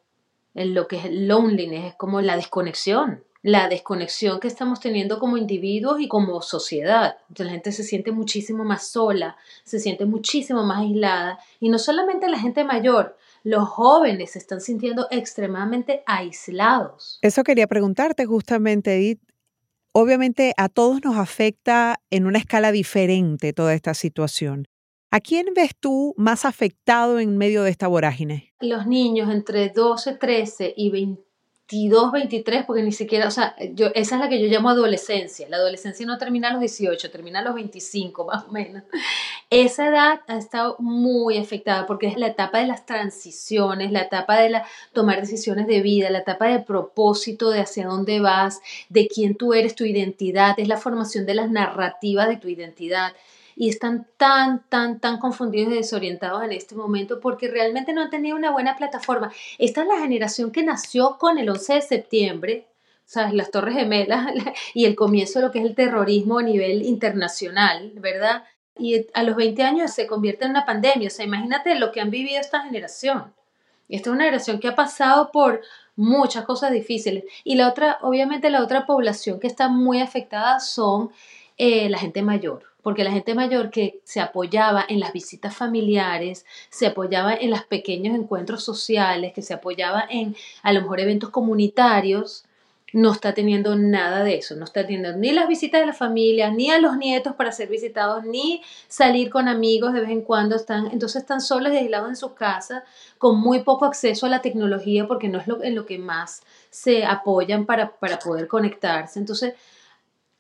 en 0.56 0.74
lo 0.74 0.88
que 0.88 0.98
es 0.98 1.06
el 1.06 1.28
loneliness, 1.28 1.90
es 1.90 1.94
como 1.94 2.22
la 2.22 2.38
desconexión 2.38 3.24
la 3.42 3.70
desconexión 3.70 4.40
que 4.40 4.48
estamos 4.48 4.80
teniendo 4.80 5.20
como 5.20 5.38
individuos 5.38 6.02
y 6.02 6.08
como 6.08 6.42
sociedad. 6.42 7.18
Entonces 7.30 7.46
la 7.46 7.52
gente 7.54 7.72
se 7.72 7.84
siente 7.84 8.12
muchísimo 8.12 8.64
más 8.64 8.88
sola, 8.88 9.38
se 9.64 9.80
siente 9.80 10.06
muchísimo 10.06 10.64
más 10.64 10.80
aislada 10.80 11.40
y 11.60 11.70
no 11.70 11.80
solamente 11.80 12.28
la 12.28 12.40
gente 12.40 12.64
mayor, 12.64 13.18
los 13.44 13.68
jóvenes 13.70 14.32
se 14.32 14.40
están 14.40 14.60
sintiendo 14.60 15.08
extremadamente 15.12 16.04
aislados. 16.06 17.20
Eso 17.22 17.44
quería 17.44 17.68
preguntarte 17.68 18.26
justamente, 18.26 18.96
Edith. 18.96 19.22
Obviamente 19.94 20.54
a 20.58 20.70
todos 20.70 21.04
nos 21.04 21.18
afecta 21.18 22.00
en 22.12 22.26
una 22.28 22.38
escala 22.38 22.72
diferente 22.72 23.54
toda 23.54 23.74
esta 23.74 23.94
situación. 23.94 24.66
¿A 25.12 25.22
quién 25.22 25.48
ves 25.56 25.72
tú 25.80 26.14
más 26.18 26.46
afectado 26.46 27.20
en 27.20 27.36
medio 27.38 27.64
de 27.64 27.72
esta 27.72 27.88
vorágine? 27.88 28.54
Los 28.60 28.86
niños 28.86 29.32
entre 29.32 29.70
12, 29.70 30.14
13 30.16 30.74
y 30.78 30.92
20 30.92 31.29
22, 31.72 32.12
23, 32.12 32.66
porque 32.66 32.82
ni 32.82 32.92
siquiera, 32.92 33.28
o 33.28 33.32
sea, 33.32 33.56
yo, 33.74 33.88
esa 33.94 34.16
es 34.16 34.22
la 34.22 34.28
que 34.28 34.42
yo 34.42 34.48
llamo 34.48 34.70
adolescencia. 34.70 35.48
La 35.50 35.58
adolescencia 35.58 36.04
no 36.06 36.18
termina 36.18 36.50
a 36.50 36.52
los 36.54 36.62
18, 36.62 37.12
termina 37.12 37.40
a 37.40 37.42
los 37.44 37.54
25 37.54 38.26
más 38.32 38.46
o 38.46 38.52
menos. 38.52 38.84
Esa 39.52 39.90
edad 39.90 40.22
ha 40.28 40.38
estado 40.38 40.78
muy 40.80 41.38
afectada 41.38 41.86
porque 41.86 42.08
es 42.08 42.18
la 42.18 42.28
etapa 42.28 42.60
de 42.60 42.68
las 42.68 42.88
transiciones, 42.88 43.92
la 43.92 44.02
etapa 44.02 44.40
de 44.40 44.50
la, 44.50 44.66
tomar 44.94 45.22
decisiones 45.22 45.68
de 45.68 45.82
vida, 45.82 46.10
la 46.10 46.20
etapa 46.20 46.48
de 46.48 46.60
propósito, 46.60 47.52
de 47.52 47.62
hacia 47.62 47.86
dónde 47.86 48.20
vas, 48.20 48.62
de 48.90 49.08
quién 49.08 49.36
tú 49.36 49.54
eres, 49.54 49.76
tu 49.76 49.86
identidad, 49.86 50.60
es 50.60 50.68
la 50.68 50.78
formación 50.78 51.28
de 51.28 51.36
las 51.36 51.52
narrativas 51.52 52.30
de 52.30 52.38
tu 52.38 52.48
identidad 52.48 53.14
y 53.60 53.68
están 53.68 54.08
tan, 54.16 54.64
tan, 54.70 55.02
tan 55.02 55.18
confundidos 55.18 55.74
y 55.74 55.76
desorientados 55.76 56.44
en 56.44 56.54
este 56.54 56.76
momento 56.76 57.20
porque 57.20 57.50
realmente 57.50 57.92
no 57.92 58.02
han 58.02 58.10
tenido 58.10 58.38
una 58.38 58.52
buena 58.52 58.78
plataforma. 58.78 59.34
Esta 59.58 59.82
es 59.82 59.88
la 59.90 60.00
generación 60.00 60.52
que 60.52 60.64
nació 60.64 61.18
con 61.18 61.38
el 61.38 61.50
11 61.50 61.74
de 61.74 61.82
septiembre, 61.82 62.68
¿sabes? 63.04 63.34
Las 63.34 63.52
Torres 63.52 63.76
Gemelas 63.76 64.32
y 64.74 64.86
el 64.86 64.96
comienzo 64.96 65.40
de 65.40 65.46
lo 65.46 65.52
que 65.52 65.60
es 65.60 65.66
el 65.66 65.76
terrorismo 65.76 66.40
a 66.40 66.44
nivel 66.44 66.84
internacional, 66.84 67.92
¿verdad? 67.96 68.46
Y 68.78 69.08
a 69.14 69.24
los 69.24 69.36
20 69.36 69.62
años 69.64 69.92
se 69.92 70.08
convierte 70.08 70.46
en 70.46 70.52
una 70.52 70.66
pandemia. 70.66 71.10
O 71.10 71.12
sea, 71.12 71.26
imagínate 71.26 71.76
lo 71.76 71.92
que 71.92 72.00
han 72.00 72.12
vivido 72.12 72.40
esta 72.40 72.62
generación. 72.62 73.34
Esta 73.90 74.10
es 74.10 74.14
una 74.14 74.24
generación 74.24 74.62
que 74.62 74.70
ha 74.70 74.76
pasado 74.78 75.32
por 75.34 75.60
muchas 75.98 76.46
cosas 76.46 76.72
difíciles. 76.72 77.26
Y 77.44 77.56
la 77.56 77.68
otra, 77.68 77.98
obviamente 78.04 78.52
la 78.52 78.64
otra 78.64 78.86
población 78.86 79.38
que 79.38 79.48
está 79.48 79.68
muy 79.68 80.00
afectada 80.00 80.62
son 80.62 81.12
eh, 81.58 81.90
la 81.90 81.98
gente 81.98 82.22
mayor 82.22 82.69
porque 82.82 83.04
la 83.04 83.12
gente 83.12 83.36
mayor 83.36 83.70
que 83.70 84.00
se 84.04 84.22
apoyaba 84.22 84.86
en 84.88 85.00
las 85.00 85.14
visitas 85.14 85.56
familiares, 85.56 86.46
se 86.70 86.88
apoyaba 86.88 87.34
en 87.34 87.50
los 87.50 87.64
pequeños 87.64 88.16
encuentros 88.16 88.64
sociales, 88.64 89.34
que 89.34 89.42
se 89.42 89.54
apoyaba 89.54 90.06
en 90.10 90.36
a 90.64 90.74
lo 90.74 90.82
mejor 90.82 91.00
eventos 91.00 91.30
comunitarios, 91.30 92.46
no 92.94 93.12
está 93.12 93.34
teniendo 93.34 93.76
nada 93.76 94.24
de 94.24 94.38
eso, 94.38 94.56
no 94.56 94.66
está 94.66 94.82
teniendo 94.82 95.16
ni 95.16 95.32
las 95.32 95.48
visitas 95.48 95.82
de 95.82 95.88
la 95.88 95.94
familia, 95.94 96.50
ni 96.50 96.72
a 96.72 96.80
los 96.80 96.98
nietos 96.98 97.36
para 97.36 97.52
ser 97.52 97.70
visitados, 97.70 98.24
ni 98.26 98.64
salir 98.88 99.30
con 99.30 99.48
amigos 99.48 99.94
de 99.94 100.02
vez 100.02 100.10
en 100.10 100.22
cuando, 100.22 100.56
están, 100.56 100.88
entonces 100.92 101.22
están 101.22 101.42
solos 101.42 101.74
y 101.74 101.78
aislados 101.78 102.10
en 102.10 102.16
su 102.16 102.34
casa, 102.34 102.84
con 103.18 103.40
muy 103.40 103.62
poco 103.64 103.86
acceso 103.86 104.26
a 104.26 104.30
la 104.30 104.42
tecnología, 104.42 105.08
porque 105.08 105.28
no 105.28 105.40
es 105.40 105.48
lo, 105.48 105.64
en 105.64 105.76
lo 105.76 105.86
que 105.86 106.00
más 106.00 106.42
se 106.70 107.06
apoyan 107.06 107.66
para, 107.66 107.92
para 107.92 108.20
poder 108.20 108.48
conectarse. 108.48 109.20
Entonces, 109.20 109.54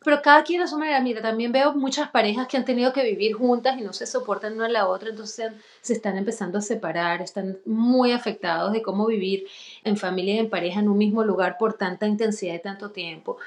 pero 0.03 0.21
cada 0.21 0.43
quien 0.43 0.61
a 0.61 0.67
su 0.67 0.77
manera. 0.77 1.01
Mira, 1.01 1.21
también 1.21 1.51
veo 1.51 1.73
muchas 1.73 2.09
parejas 2.09 2.47
que 2.47 2.57
han 2.57 2.65
tenido 2.65 2.93
que 2.93 3.03
vivir 3.03 3.33
juntas 3.33 3.77
y 3.77 3.81
no 3.81 3.93
se 3.93 4.05
soportan 4.05 4.53
una 4.53 4.65
a 4.65 4.69
la 4.69 4.87
otra, 4.87 5.09
entonces 5.09 5.51
se 5.81 5.93
están 5.93 6.17
empezando 6.17 6.57
a 6.57 6.61
separar, 6.61 7.21
están 7.21 7.59
muy 7.65 8.11
afectados 8.11 8.71
de 8.73 8.81
cómo 8.81 9.05
vivir 9.07 9.47
en 9.83 9.97
familia 9.97 10.35
y 10.35 10.39
en 10.39 10.49
pareja 10.49 10.79
en 10.79 10.89
un 10.89 10.97
mismo 10.97 11.23
lugar 11.23 11.57
por 11.57 11.73
tanta 11.73 12.07
intensidad 12.07 12.55
y 12.55 12.61
tanto 12.61 12.91
tiempo. 12.91 13.37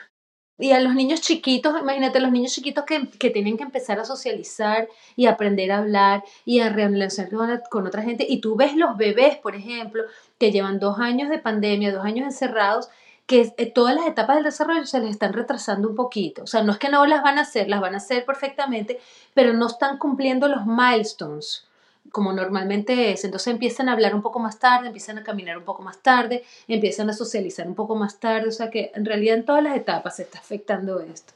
Y 0.58 0.72
a 0.72 0.80
los 0.80 0.94
niños 0.94 1.22
chiquitos, 1.22 1.74
imagínate, 1.80 2.20
los 2.20 2.30
niños 2.30 2.52
chiquitos 2.52 2.84
que, 2.84 3.08
que 3.18 3.30
tienen 3.30 3.56
que 3.56 3.64
empezar 3.64 3.98
a 3.98 4.04
socializar 4.04 4.86
y 5.16 5.26
aprender 5.26 5.72
a 5.72 5.78
hablar 5.78 6.22
y 6.44 6.60
a 6.60 6.68
relacionarse 6.68 7.28
con, 7.34 7.60
con 7.70 7.86
otra 7.86 8.02
gente. 8.02 8.26
Y 8.28 8.40
tú 8.40 8.54
ves 8.54 8.76
los 8.76 8.96
bebés, 8.96 9.38
por 9.38 9.56
ejemplo, 9.56 10.04
que 10.38 10.52
llevan 10.52 10.78
dos 10.78 10.98
años 11.00 11.30
de 11.30 11.38
pandemia, 11.38 11.92
dos 11.92 12.04
años 12.04 12.26
encerrados 12.26 12.90
que 13.26 13.52
eh, 13.56 13.72
todas 13.72 13.94
las 13.94 14.06
etapas 14.06 14.36
del 14.36 14.44
desarrollo 14.44 14.84
se 14.86 15.00
les 15.00 15.10
están 15.10 15.32
retrasando 15.32 15.88
un 15.88 15.94
poquito. 15.94 16.42
O 16.42 16.46
sea, 16.46 16.62
no 16.62 16.72
es 16.72 16.78
que 16.78 16.88
no 16.88 17.06
las 17.06 17.22
van 17.22 17.38
a 17.38 17.42
hacer, 17.42 17.68
las 17.68 17.80
van 17.80 17.94
a 17.94 17.98
hacer 17.98 18.24
perfectamente, 18.24 19.00
pero 19.34 19.52
no 19.52 19.66
están 19.66 19.98
cumpliendo 19.98 20.48
los 20.48 20.66
milestones 20.66 21.66
como 22.10 22.32
normalmente 22.32 23.12
es. 23.12 23.24
Entonces 23.24 23.52
empiezan 23.52 23.88
a 23.88 23.92
hablar 23.92 24.14
un 24.14 24.22
poco 24.22 24.38
más 24.38 24.58
tarde, 24.58 24.86
empiezan 24.86 25.18
a 25.18 25.22
caminar 25.22 25.58
un 25.58 25.64
poco 25.64 25.82
más 25.82 25.98
tarde, 26.02 26.44
empiezan 26.68 27.08
a 27.10 27.12
socializar 27.12 27.66
un 27.66 27.74
poco 27.74 27.94
más 27.94 28.18
tarde. 28.18 28.48
O 28.48 28.52
sea 28.52 28.70
que 28.70 28.90
en 28.94 29.04
realidad 29.04 29.36
en 29.36 29.44
todas 29.44 29.62
las 29.62 29.76
etapas 29.76 30.16
se 30.16 30.22
está 30.22 30.38
afectando 30.38 31.00
esto. 31.00 31.32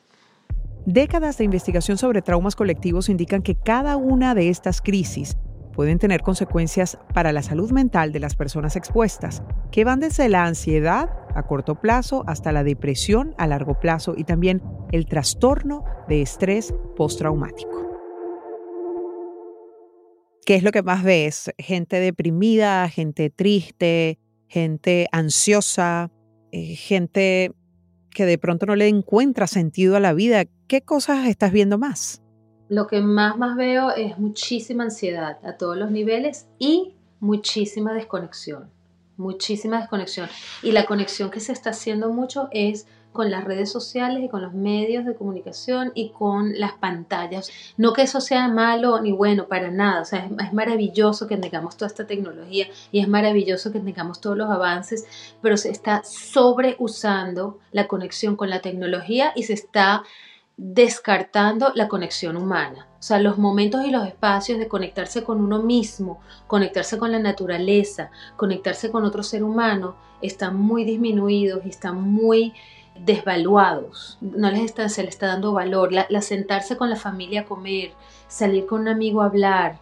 Décadas 0.84 1.38
de 1.38 1.44
investigación 1.44 1.98
sobre 1.98 2.22
traumas 2.22 2.54
colectivos 2.54 3.08
indican 3.08 3.42
que 3.42 3.56
cada 3.56 3.96
una 3.96 4.34
de 4.34 4.48
estas 4.48 4.80
crisis 4.80 5.36
pueden 5.74 5.98
tener 5.98 6.22
consecuencias 6.22 6.96
para 7.12 7.32
la 7.32 7.42
salud 7.42 7.70
mental 7.70 8.12
de 8.12 8.20
las 8.20 8.36
personas 8.36 8.76
expuestas, 8.76 9.42
que 9.72 9.84
van 9.84 10.00
desde 10.00 10.28
la 10.28 10.44
ansiedad 10.44 11.25
a 11.36 11.46
corto 11.46 11.80
plazo 11.80 12.24
hasta 12.26 12.52
la 12.52 12.64
depresión 12.64 13.34
a 13.38 13.46
largo 13.46 13.78
plazo 13.78 14.14
y 14.16 14.24
también 14.24 14.62
el 14.92 15.06
trastorno 15.06 15.84
de 16.08 16.22
estrés 16.22 16.74
postraumático. 16.96 17.90
¿Qué 20.44 20.54
es 20.54 20.62
lo 20.62 20.70
que 20.70 20.82
más 20.82 21.02
ves? 21.02 21.52
Gente 21.58 21.98
deprimida, 21.98 22.88
gente 22.88 23.30
triste, 23.30 24.18
gente 24.46 25.08
ansiosa, 25.10 26.10
eh, 26.52 26.76
gente 26.76 27.52
que 28.10 28.26
de 28.26 28.38
pronto 28.38 28.66
no 28.66 28.76
le 28.76 28.88
encuentra 28.88 29.46
sentido 29.46 29.96
a 29.96 30.00
la 30.00 30.12
vida. 30.12 30.44
¿Qué 30.68 30.82
cosas 30.82 31.26
estás 31.26 31.52
viendo 31.52 31.78
más? 31.78 32.22
lo 32.68 32.86
que 32.86 33.00
más 33.00 33.38
más 33.38 33.56
veo 33.56 33.90
es 33.90 34.18
muchísima 34.18 34.84
ansiedad 34.84 35.38
a 35.44 35.56
todos 35.56 35.76
los 35.76 35.90
niveles 35.90 36.48
y 36.58 36.96
muchísima 37.20 37.92
desconexión, 37.94 38.70
muchísima 39.16 39.80
desconexión. 39.80 40.28
Y 40.62 40.72
la 40.72 40.86
conexión 40.86 41.30
que 41.30 41.40
se 41.40 41.52
está 41.52 41.70
haciendo 41.70 42.10
mucho 42.10 42.48
es 42.50 42.86
con 43.16 43.30
las 43.30 43.44
redes 43.44 43.72
sociales 43.72 44.22
y 44.22 44.28
con 44.28 44.42
los 44.42 44.52
medios 44.52 45.06
de 45.06 45.14
comunicación 45.14 45.90
y 45.94 46.10
con 46.10 46.52
las 46.60 46.72
pantallas. 46.74 47.50
No 47.78 47.94
que 47.94 48.02
eso 48.02 48.20
sea 48.20 48.46
malo 48.48 49.00
ni 49.00 49.10
bueno, 49.10 49.48
para 49.48 49.70
nada. 49.70 50.02
O 50.02 50.04
sea, 50.04 50.26
es, 50.26 50.32
es, 50.46 50.52
maravilloso 50.52 51.26
que 51.26 51.38
tengamos 51.38 51.78
toda 51.78 51.86
esta 51.86 52.06
tecnología 52.06 52.68
y 52.92 53.00
es 53.00 53.08
maravilloso 53.08 53.72
que 53.72 53.80
tengamos 53.80 54.20
todos 54.20 54.36
los 54.36 54.50
avances, 54.50 55.06
pero 55.40 55.56
se 55.56 55.70
está 55.70 56.02
sobreusando 56.04 57.58
la 57.72 57.88
conexión 57.88 58.36
con 58.36 58.50
la 58.50 58.60
tecnología 58.60 59.32
y 59.34 59.44
se 59.44 59.54
está 59.54 60.02
descartando 60.58 61.72
la 61.74 61.88
conexión 61.88 62.36
humana. 62.36 62.86
O 63.06 63.08
sea, 63.08 63.20
los 63.20 63.38
momentos 63.38 63.84
y 63.84 63.92
los 63.92 64.04
espacios 64.04 64.58
de 64.58 64.66
conectarse 64.66 65.22
con 65.22 65.40
uno 65.40 65.62
mismo, 65.62 66.18
conectarse 66.48 66.98
con 66.98 67.12
la 67.12 67.20
naturaleza, 67.20 68.10
conectarse 68.34 68.90
con 68.90 69.04
otro 69.04 69.22
ser 69.22 69.44
humano, 69.44 69.94
están 70.22 70.56
muy 70.56 70.82
disminuidos 70.82 71.64
y 71.64 71.68
están 71.68 72.02
muy 72.02 72.52
desvaluados. 72.98 74.18
No 74.20 74.50
les 74.50 74.62
está, 74.62 74.88
se 74.88 75.04
les 75.04 75.10
está 75.14 75.28
dando 75.28 75.52
valor. 75.52 75.92
La, 75.92 76.06
la 76.08 76.20
sentarse 76.20 76.76
con 76.76 76.90
la 76.90 76.96
familia 76.96 77.42
a 77.42 77.44
comer, 77.44 77.92
salir 78.26 78.66
con 78.66 78.80
un 78.80 78.88
amigo 78.88 79.22
a 79.22 79.26
hablar, 79.26 79.78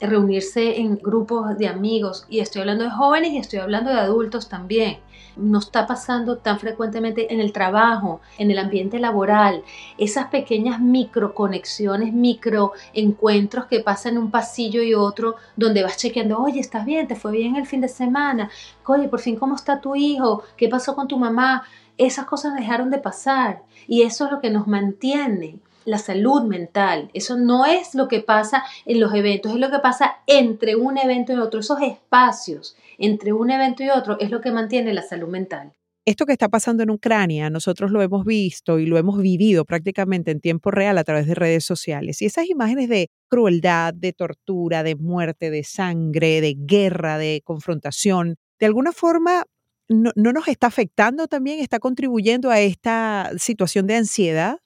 reunirse 0.00 0.78
en 0.80 0.96
grupos 0.96 1.56
de 1.56 1.68
amigos, 1.68 2.26
y 2.28 2.40
estoy 2.40 2.60
hablando 2.60 2.84
de 2.84 2.90
jóvenes 2.90 3.32
y 3.32 3.38
estoy 3.38 3.60
hablando 3.60 3.90
de 3.90 3.98
adultos 3.98 4.48
también. 4.48 4.98
No 5.36 5.58
está 5.58 5.86
pasando 5.86 6.38
tan 6.38 6.58
frecuentemente 6.58 7.32
en 7.32 7.40
el 7.40 7.52
trabajo, 7.52 8.20
en 8.38 8.50
el 8.50 8.58
ambiente 8.58 8.98
laboral, 8.98 9.62
esas 9.98 10.28
pequeñas 10.28 10.80
microconexiones, 10.80 12.12
microencuentros 12.12 13.66
que 13.66 13.80
pasan 13.80 14.14
en 14.14 14.18
un 14.18 14.30
pasillo 14.30 14.82
y 14.82 14.94
otro, 14.94 15.36
donde 15.56 15.82
vas 15.82 15.98
chequeando, 15.98 16.38
oye, 16.38 16.60
¿estás 16.60 16.86
bien? 16.86 17.06
¿Te 17.06 17.16
fue 17.16 17.32
bien 17.32 17.56
el 17.56 17.66
fin 17.66 17.80
de 17.80 17.88
semana? 17.88 18.50
Oye, 18.86 19.08
por 19.08 19.20
fin, 19.20 19.36
¿cómo 19.36 19.56
está 19.56 19.80
tu 19.80 19.94
hijo? 19.94 20.42
¿Qué 20.56 20.68
pasó 20.68 20.94
con 20.94 21.08
tu 21.08 21.18
mamá? 21.18 21.64
Esas 21.98 22.26
cosas 22.26 22.54
dejaron 22.54 22.90
de 22.90 22.98
pasar 22.98 23.62
y 23.86 24.02
eso 24.02 24.26
es 24.26 24.30
lo 24.30 24.40
que 24.40 24.50
nos 24.50 24.66
mantiene 24.66 25.60
la 25.86 25.98
salud 25.98 26.42
mental. 26.42 27.10
Eso 27.14 27.36
no 27.36 27.64
es 27.64 27.94
lo 27.94 28.08
que 28.08 28.20
pasa 28.20 28.64
en 28.84 29.00
los 29.00 29.14
eventos, 29.14 29.52
es 29.52 29.58
lo 29.58 29.70
que 29.70 29.78
pasa 29.78 30.16
entre 30.26 30.76
un 30.76 30.98
evento 30.98 31.32
y 31.32 31.36
otro. 31.36 31.60
Esos 31.60 31.80
espacios 31.80 32.76
entre 32.98 33.32
un 33.32 33.50
evento 33.50 33.82
y 33.82 33.90
otro 33.90 34.18
es 34.20 34.30
lo 34.30 34.40
que 34.40 34.50
mantiene 34.50 34.92
la 34.92 35.02
salud 35.02 35.28
mental. 35.28 35.72
Esto 36.04 36.24
que 36.24 36.32
está 36.32 36.48
pasando 36.48 36.84
en 36.84 36.90
Ucrania, 36.90 37.50
nosotros 37.50 37.90
lo 37.90 38.00
hemos 38.00 38.24
visto 38.24 38.78
y 38.78 38.86
lo 38.86 38.96
hemos 38.96 39.20
vivido 39.20 39.64
prácticamente 39.64 40.30
en 40.30 40.40
tiempo 40.40 40.70
real 40.70 40.98
a 40.98 41.04
través 41.04 41.26
de 41.26 41.34
redes 41.34 41.64
sociales. 41.64 42.22
Y 42.22 42.26
esas 42.26 42.48
imágenes 42.48 42.88
de 42.88 43.10
crueldad, 43.28 43.92
de 43.92 44.12
tortura, 44.12 44.84
de 44.84 44.94
muerte, 44.94 45.50
de 45.50 45.64
sangre, 45.64 46.40
de 46.40 46.54
guerra, 46.56 47.18
de 47.18 47.42
confrontación, 47.44 48.36
de 48.60 48.66
alguna 48.66 48.92
forma 48.92 49.46
no, 49.88 50.12
nos 50.14 50.48
está 50.48 50.68
afectando 50.68 51.26
también, 51.26 51.60
está 51.60 51.78
contribuyendo 51.78 52.50
a 52.50 52.60
esta 52.60 53.32
situación 53.38 53.86
de 53.86 53.96
ansiedad. 53.96 54.58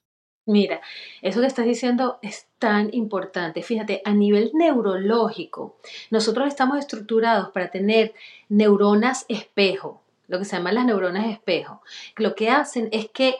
Mira, 0.45 0.81
eso 1.21 1.39
que 1.39 1.47
estás 1.47 1.65
diciendo 1.65 2.17
es 2.21 2.47
tan 2.57 2.93
importante. 2.93 3.61
Fíjate, 3.61 4.01
a 4.05 4.13
nivel 4.13 4.51
neurológico, 4.53 5.77
nosotros 6.09 6.47
estamos 6.47 6.79
estructurados 6.79 7.49
para 7.49 7.69
tener 7.69 8.13
neuronas 8.49 9.25
espejo 9.29 10.01
lo 10.31 10.39
que 10.39 10.45
se 10.45 10.55
llaman 10.55 10.75
las 10.75 10.85
neuronas 10.85 11.27
espejo. 11.27 11.81
Lo 12.15 12.35
que 12.35 12.49
hacen 12.49 12.87
es 12.93 13.09
que 13.09 13.35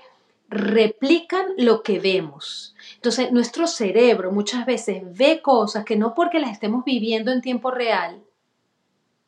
replican 0.50 1.46
lo 1.58 1.84
que 1.84 2.00
vemos. 2.00 2.76
Entonces, 2.96 3.32
nuestro 3.32 3.66
cerebro 3.66 4.34
muchas 4.34 4.66
veces 4.66 5.02
ve 5.06 5.42
cosas 5.42 5.86
que 5.86 5.96
no 5.96 6.14
porque 6.14 6.42
las 6.42 6.52
estemos 6.52 6.84
viviendo 6.84 7.32
en 7.32 7.40
tiempo 7.40 7.72
real, 7.72 8.22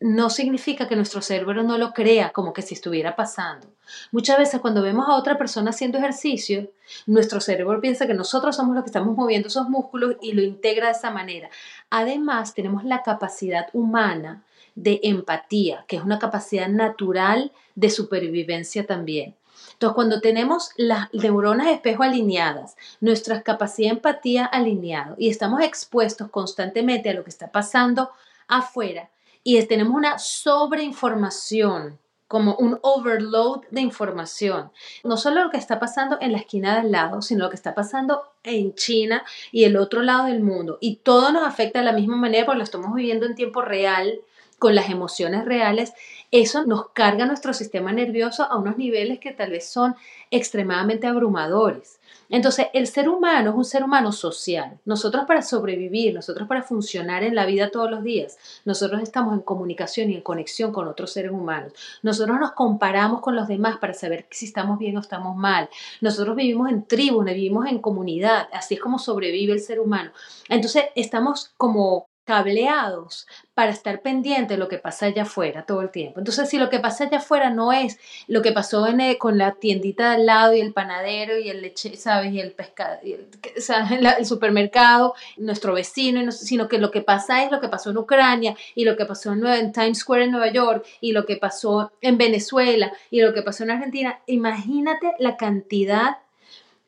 no 0.03 0.29
significa 0.29 0.89
que 0.89 0.97
nuestro 0.97 1.21
cerebro 1.21 1.63
no 1.63 1.77
lo 1.77 1.93
crea 1.93 2.33
como 2.33 2.51
que 2.51 2.61
si 2.61 2.73
estuviera 2.73 3.15
pasando. 3.15 3.67
Muchas 4.11 4.37
veces 4.37 4.59
cuando 4.59 4.81
vemos 4.81 5.07
a 5.07 5.15
otra 5.15 5.37
persona 5.37 5.69
haciendo 5.69 5.97
ejercicio, 5.97 6.69
nuestro 7.05 7.39
cerebro 7.39 7.79
piensa 7.79 8.05
que 8.05 8.13
nosotros 8.13 8.57
somos 8.57 8.75
los 8.75 8.83
que 8.83 8.89
estamos 8.89 9.15
moviendo 9.15 9.47
esos 9.47 9.69
músculos 9.69 10.17
y 10.21 10.33
lo 10.33 10.41
integra 10.41 10.87
de 10.87 10.91
esa 10.91 11.09
manera. 11.09 11.49
Además, 11.89 12.53
tenemos 12.53 12.83
la 12.83 13.01
capacidad 13.01 13.67
humana 13.71 14.43
de 14.75 14.99
empatía, 15.03 15.85
que 15.87 15.95
es 15.95 16.03
una 16.03 16.19
capacidad 16.19 16.67
natural 16.67 17.53
de 17.75 17.89
supervivencia 17.89 18.85
también. 18.85 19.35
Entonces, 19.71 19.95
cuando 19.95 20.19
tenemos 20.19 20.71
las 20.75 21.13
neuronas 21.13 21.67
de 21.67 21.73
espejo 21.75 22.03
alineadas, 22.03 22.75
nuestra 22.99 23.41
capacidad 23.41 23.91
de 23.91 23.95
empatía 23.95 24.43
alineado 24.43 25.15
y 25.17 25.29
estamos 25.29 25.61
expuestos 25.61 26.29
constantemente 26.29 27.09
a 27.09 27.13
lo 27.13 27.23
que 27.23 27.29
está 27.29 27.53
pasando 27.53 28.09
afuera 28.49 29.09
y 29.43 29.61
tenemos 29.65 29.95
una 29.95 30.17
sobreinformación, 30.19 31.99
como 32.27 32.55
un 32.55 32.79
overload 32.81 33.61
de 33.69 33.81
información. 33.81 34.71
No 35.03 35.17
solo 35.17 35.43
lo 35.43 35.49
que 35.51 35.57
está 35.57 35.79
pasando 35.79 36.17
en 36.19 36.31
la 36.31 36.39
esquina 36.39 36.81
del 36.81 36.91
lado, 36.91 37.21
sino 37.21 37.43
lo 37.43 37.49
que 37.51 37.55
está 37.55 37.75
pasando 37.75 38.23
en 38.43 38.73
China 38.73 39.23
y 39.51 39.65
el 39.65 39.77
otro 39.77 40.01
lado 40.01 40.25
del 40.25 40.41
mundo. 40.41 40.79
Y 40.81 40.95
todo 40.97 41.31
nos 41.31 41.47
afecta 41.47 41.79
de 41.79 41.85
la 41.85 41.91
misma 41.91 42.15
manera 42.15 42.45
porque 42.45 42.57
lo 42.57 42.63
estamos 42.63 42.95
viviendo 42.95 43.27
en 43.27 43.35
tiempo 43.35 43.61
real 43.61 44.19
con 44.63 44.75
las 44.75 44.89
emociones 44.89 45.43
reales, 45.43 45.91
eso 46.31 46.65
nos 46.65 46.91
carga 46.91 47.25
nuestro 47.25 47.53
sistema 47.53 47.91
nervioso 47.91 48.43
a 48.43 48.55
unos 48.55 48.77
niveles 48.77 49.19
que 49.19 49.33
tal 49.33 49.51
vez 49.51 49.67
son 49.67 49.93
extremadamente 50.31 51.05
abrumadores. 51.05 51.99
Entonces, 52.29 52.67
el 52.71 52.87
ser 52.87 53.09
humano 53.09 53.49
es 53.49 53.55
un 53.57 53.65
ser 53.65 53.83
humano 53.83 54.13
social. 54.13 54.79
Nosotros 54.85 55.25
para 55.27 55.41
sobrevivir, 55.41 56.13
nosotros 56.13 56.47
para 56.47 56.63
funcionar 56.63 57.23
en 57.23 57.35
la 57.35 57.45
vida 57.45 57.71
todos 57.71 57.91
los 57.91 58.05
días, 58.05 58.37
nosotros 58.63 59.01
estamos 59.01 59.33
en 59.33 59.41
comunicación 59.41 60.11
y 60.11 60.15
en 60.15 60.21
conexión 60.21 60.71
con 60.71 60.87
otros 60.87 61.11
seres 61.11 61.33
humanos. 61.33 61.73
Nosotros 62.01 62.39
nos 62.39 62.53
comparamos 62.53 63.19
con 63.19 63.35
los 63.35 63.49
demás 63.49 63.79
para 63.79 63.93
saber 63.93 64.27
si 64.31 64.45
estamos 64.45 64.79
bien 64.79 64.95
o 64.95 65.01
estamos 65.01 65.35
mal. 65.35 65.67
Nosotros 65.99 66.37
vivimos 66.37 66.69
en 66.69 66.85
tribu, 66.85 67.21
vivimos 67.21 67.67
en 67.67 67.79
comunidad. 67.79 68.47
Así 68.53 68.75
es 68.75 68.79
como 68.79 68.97
sobrevive 68.97 69.51
el 69.51 69.59
ser 69.59 69.81
humano. 69.81 70.11
Entonces, 70.47 70.85
estamos 70.95 71.51
como 71.57 72.07
cableados 72.25 73.27
para 73.53 73.71
estar 73.71 74.01
pendiente 74.01 74.53
de 74.53 74.57
lo 74.57 74.67
que 74.67 74.77
pasa 74.77 75.07
allá 75.07 75.23
afuera 75.23 75.65
todo 75.65 75.81
el 75.81 75.91
tiempo. 75.91 76.19
Entonces, 76.19 76.49
si 76.49 76.57
lo 76.57 76.69
que 76.69 76.79
pasa 76.79 77.03
allá 77.03 77.17
afuera 77.17 77.49
no 77.49 77.73
es 77.73 77.99
lo 78.27 78.41
que 78.41 78.51
pasó 78.51 78.87
en 78.87 79.01
eh, 79.01 79.17
con 79.17 79.37
la 79.37 79.53
tiendita 79.53 80.09
de 80.09 80.15
al 80.15 80.25
lado 80.25 80.53
y 80.53 80.61
el 80.61 80.73
panadero 80.73 81.37
y 81.37 81.49
el 81.49 81.61
leche, 81.61 81.95
¿sabes? 81.97 82.33
Y 82.33 82.39
el 82.39 82.51
pescado, 82.53 82.99
y 83.03 83.13
el, 83.13 84.25
supermercado, 84.25 85.13
nuestro 85.37 85.73
vecino, 85.73 86.31
sino 86.31 86.67
que 86.67 86.77
lo 86.77 86.91
que 86.91 87.01
pasa 87.01 87.43
es 87.43 87.51
lo 87.51 87.59
que 87.59 87.69
pasó 87.69 87.91
en 87.91 87.97
Ucrania 87.97 88.55
y 88.73 88.85
lo 88.85 88.95
que 88.95 89.05
pasó 89.05 89.33
en, 89.33 89.45
en 89.45 89.71
Times 89.71 89.99
Square 89.99 90.23
en 90.23 90.31
Nueva 90.31 90.51
York 90.51 90.85
y 91.01 91.11
lo 91.11 91.25
que 91.25 91.37
pasó 91.37 91.91
en 92.01 92.17
Venezuela 92.17 92.93
y 93.11 93.21
lo 93.21 93.33
que 93.33 93.41
pasó 93.41 93.63
en 93.63 93.71
Argentina. 93.71 94.19
Imagínate 94.27 95.13
la 95.19 95.37
cantidad 95.37 96.17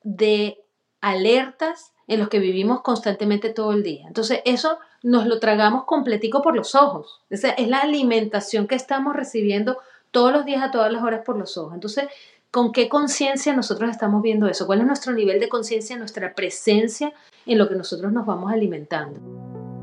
de 0.03 0.63
alertas 1.01 1.94
en 2.07 2.19
los 2.19 2.29
que 2.29 2.39
vivimos 2.39 2.81
constantemente 2.81 3.49
todo 3.49 3.73
el 3.73 3.83
día. 3.83 4.05
Entonces, 4.07 4.41
eso 4.45 4.77
nos 5.03 5.25
lo 5.27 5.39
tragamos 5.39 5.85
completico 5.85 6.41
por 6.41 6.55
los 6.55 6.75
ojos. 6.75 7.21
Esa 7.29 7.49
es 7.51 7.67
la 7.67 7.79
alimentación 7.79 8.67
que 8.67 8.75
estamos 8.75 9.15
recibiendo 9.15 9.77
todos 10.11 10.31
los 10.31 10.45
días 10.45 10.63
a 10.63 10.71
todas 10.71 10.91
las 10.91 11.03
horas 11.03 11.23
por 11.25 11.37
los 11.37 11.57
ojos. 11.57 11.73
Entonces, 11.73 12.05
¿con 12.51 12.71
qué 12.71 12.87
conciencia 12.87 13.55
nosotros 13.55 13.89
estamos 13.89 14.21
viendo 14.21 14.47
eso? 14.47 14.65
¿Cuál 14.65 14.81
es 14.81 14.87
nuestro 14.87 15.13
nivel 15.13 15.39
de 15.39 15.49
conciencia, 15.49 15.97
nuestra 15.97 16.33
presencia 16.33 17.13
en 17.45 17.57
lo 17.57 17.67
que 17.67 17.75
nosotros 17.75 18.11
nos 18.13 18.25
vamos 18.25 18.51
alimentando? 18.51 19.19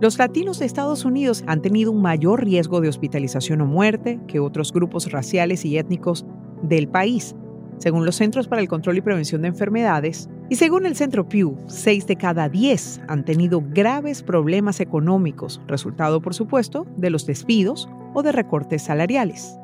Los 0.01 0.19
latinos 0.19 0.59
de 0.59 0.67
Estados 0.67 1.05
Unidos 1.05 1.45
han 1.47 1.63
tenido 1.63 1.93
un 1.93 2.03
mayor 2.03 2.43
riesgo 2.43 2.81
de 2.81 2.89
hospitalización 2.89 3.61
o 3.61 3.67
muerte 3.67 4.19
que 4.27 4.41
otros 4.41 4.73
grupos 4.73 5.13
raciales 5.13 5.65
y 5.65 5.79
étnicos 5.79 6.27
del 6.63 6.89
país, 6.89 7.37
según 7.79 8.05
los 8.05 8.17
Centros 8.17 8.49
para 8.49 8.61
el 8.63 8.69
Control 8.69 8.97
y 8.97 9.01
Prevención 9.01 9.43
de 9.43 9.49
Enfermedades, 9.49 10.29
y 10.49 10.57
según 10.57 10.87
el 10.87 10.97
Centro 10.97 11.29
Pew, 11.29 11.57
6 11.67 12.07
de 12.07 12.17
cada 12.17 12.49
10 12.49 13.03
han 13.09 13.25
tenido 13.25 13.63
graves 13.65 14.23
problemas 14.23 14.81
económicos, 14.81 15.61
resultado 15.67 16.21
por 16.21 16.35
supuesto 16.35 16.87
de 16.97 17.11
los 17.11 17.27
despidos 17.27 17.89
o 18.15 18.23
de 18.23 18.33
recortes 18.33 18.83
salariales. 18.83 19.57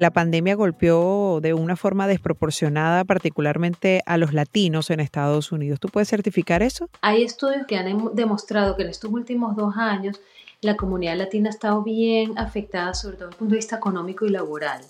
La 0.00 0.10
pandemia 0.10 0.56
golpeó 0.56 1.40
de 1.40 1.54
una 1.54 1.76
forma 1.76 2.08
desproporcionada 2.08 3.04
particularmente 3.04 4.02
a 4.06 4.18
los 4.18 4.34
latinos 4.34 4.90
en 4.90 4.98
Estados 4.98 5.52
Unidos. 5.52 5.78
¿Tú 5.78 5.88
puedes 5.88 6.08
certificar 6.08 6.62
eso? 6.62 6.90
Hay 7.00 7.22
estudios 7.22 7.64
que 7.66 7.76
han 7.76 8.14
demostrado 8.14 8.76
que 8.76 8.82
en 8.82 8.88
estos 8.88 9.10
últimos 9.10 9.54
dos 9.54 9.74
años 9.76 10.20
la 10.64 10.76
comunidad 10.76 11.16
latina 11.16 11.50
ha 11.50 11.52
estado 11.52 11.82
bien 11.82 12.38
afectada, 12.38 12.94
sobre 12.94 13.16
todo 13.16 13.26
desde 13.26 13.34
el 13.34 13.38
punto 13.38 13.52
de 13.52 13.58
vista 13.58 13.76
económico 13.76 14.24
y 14.24 14.30
laboral, 14.30 14.80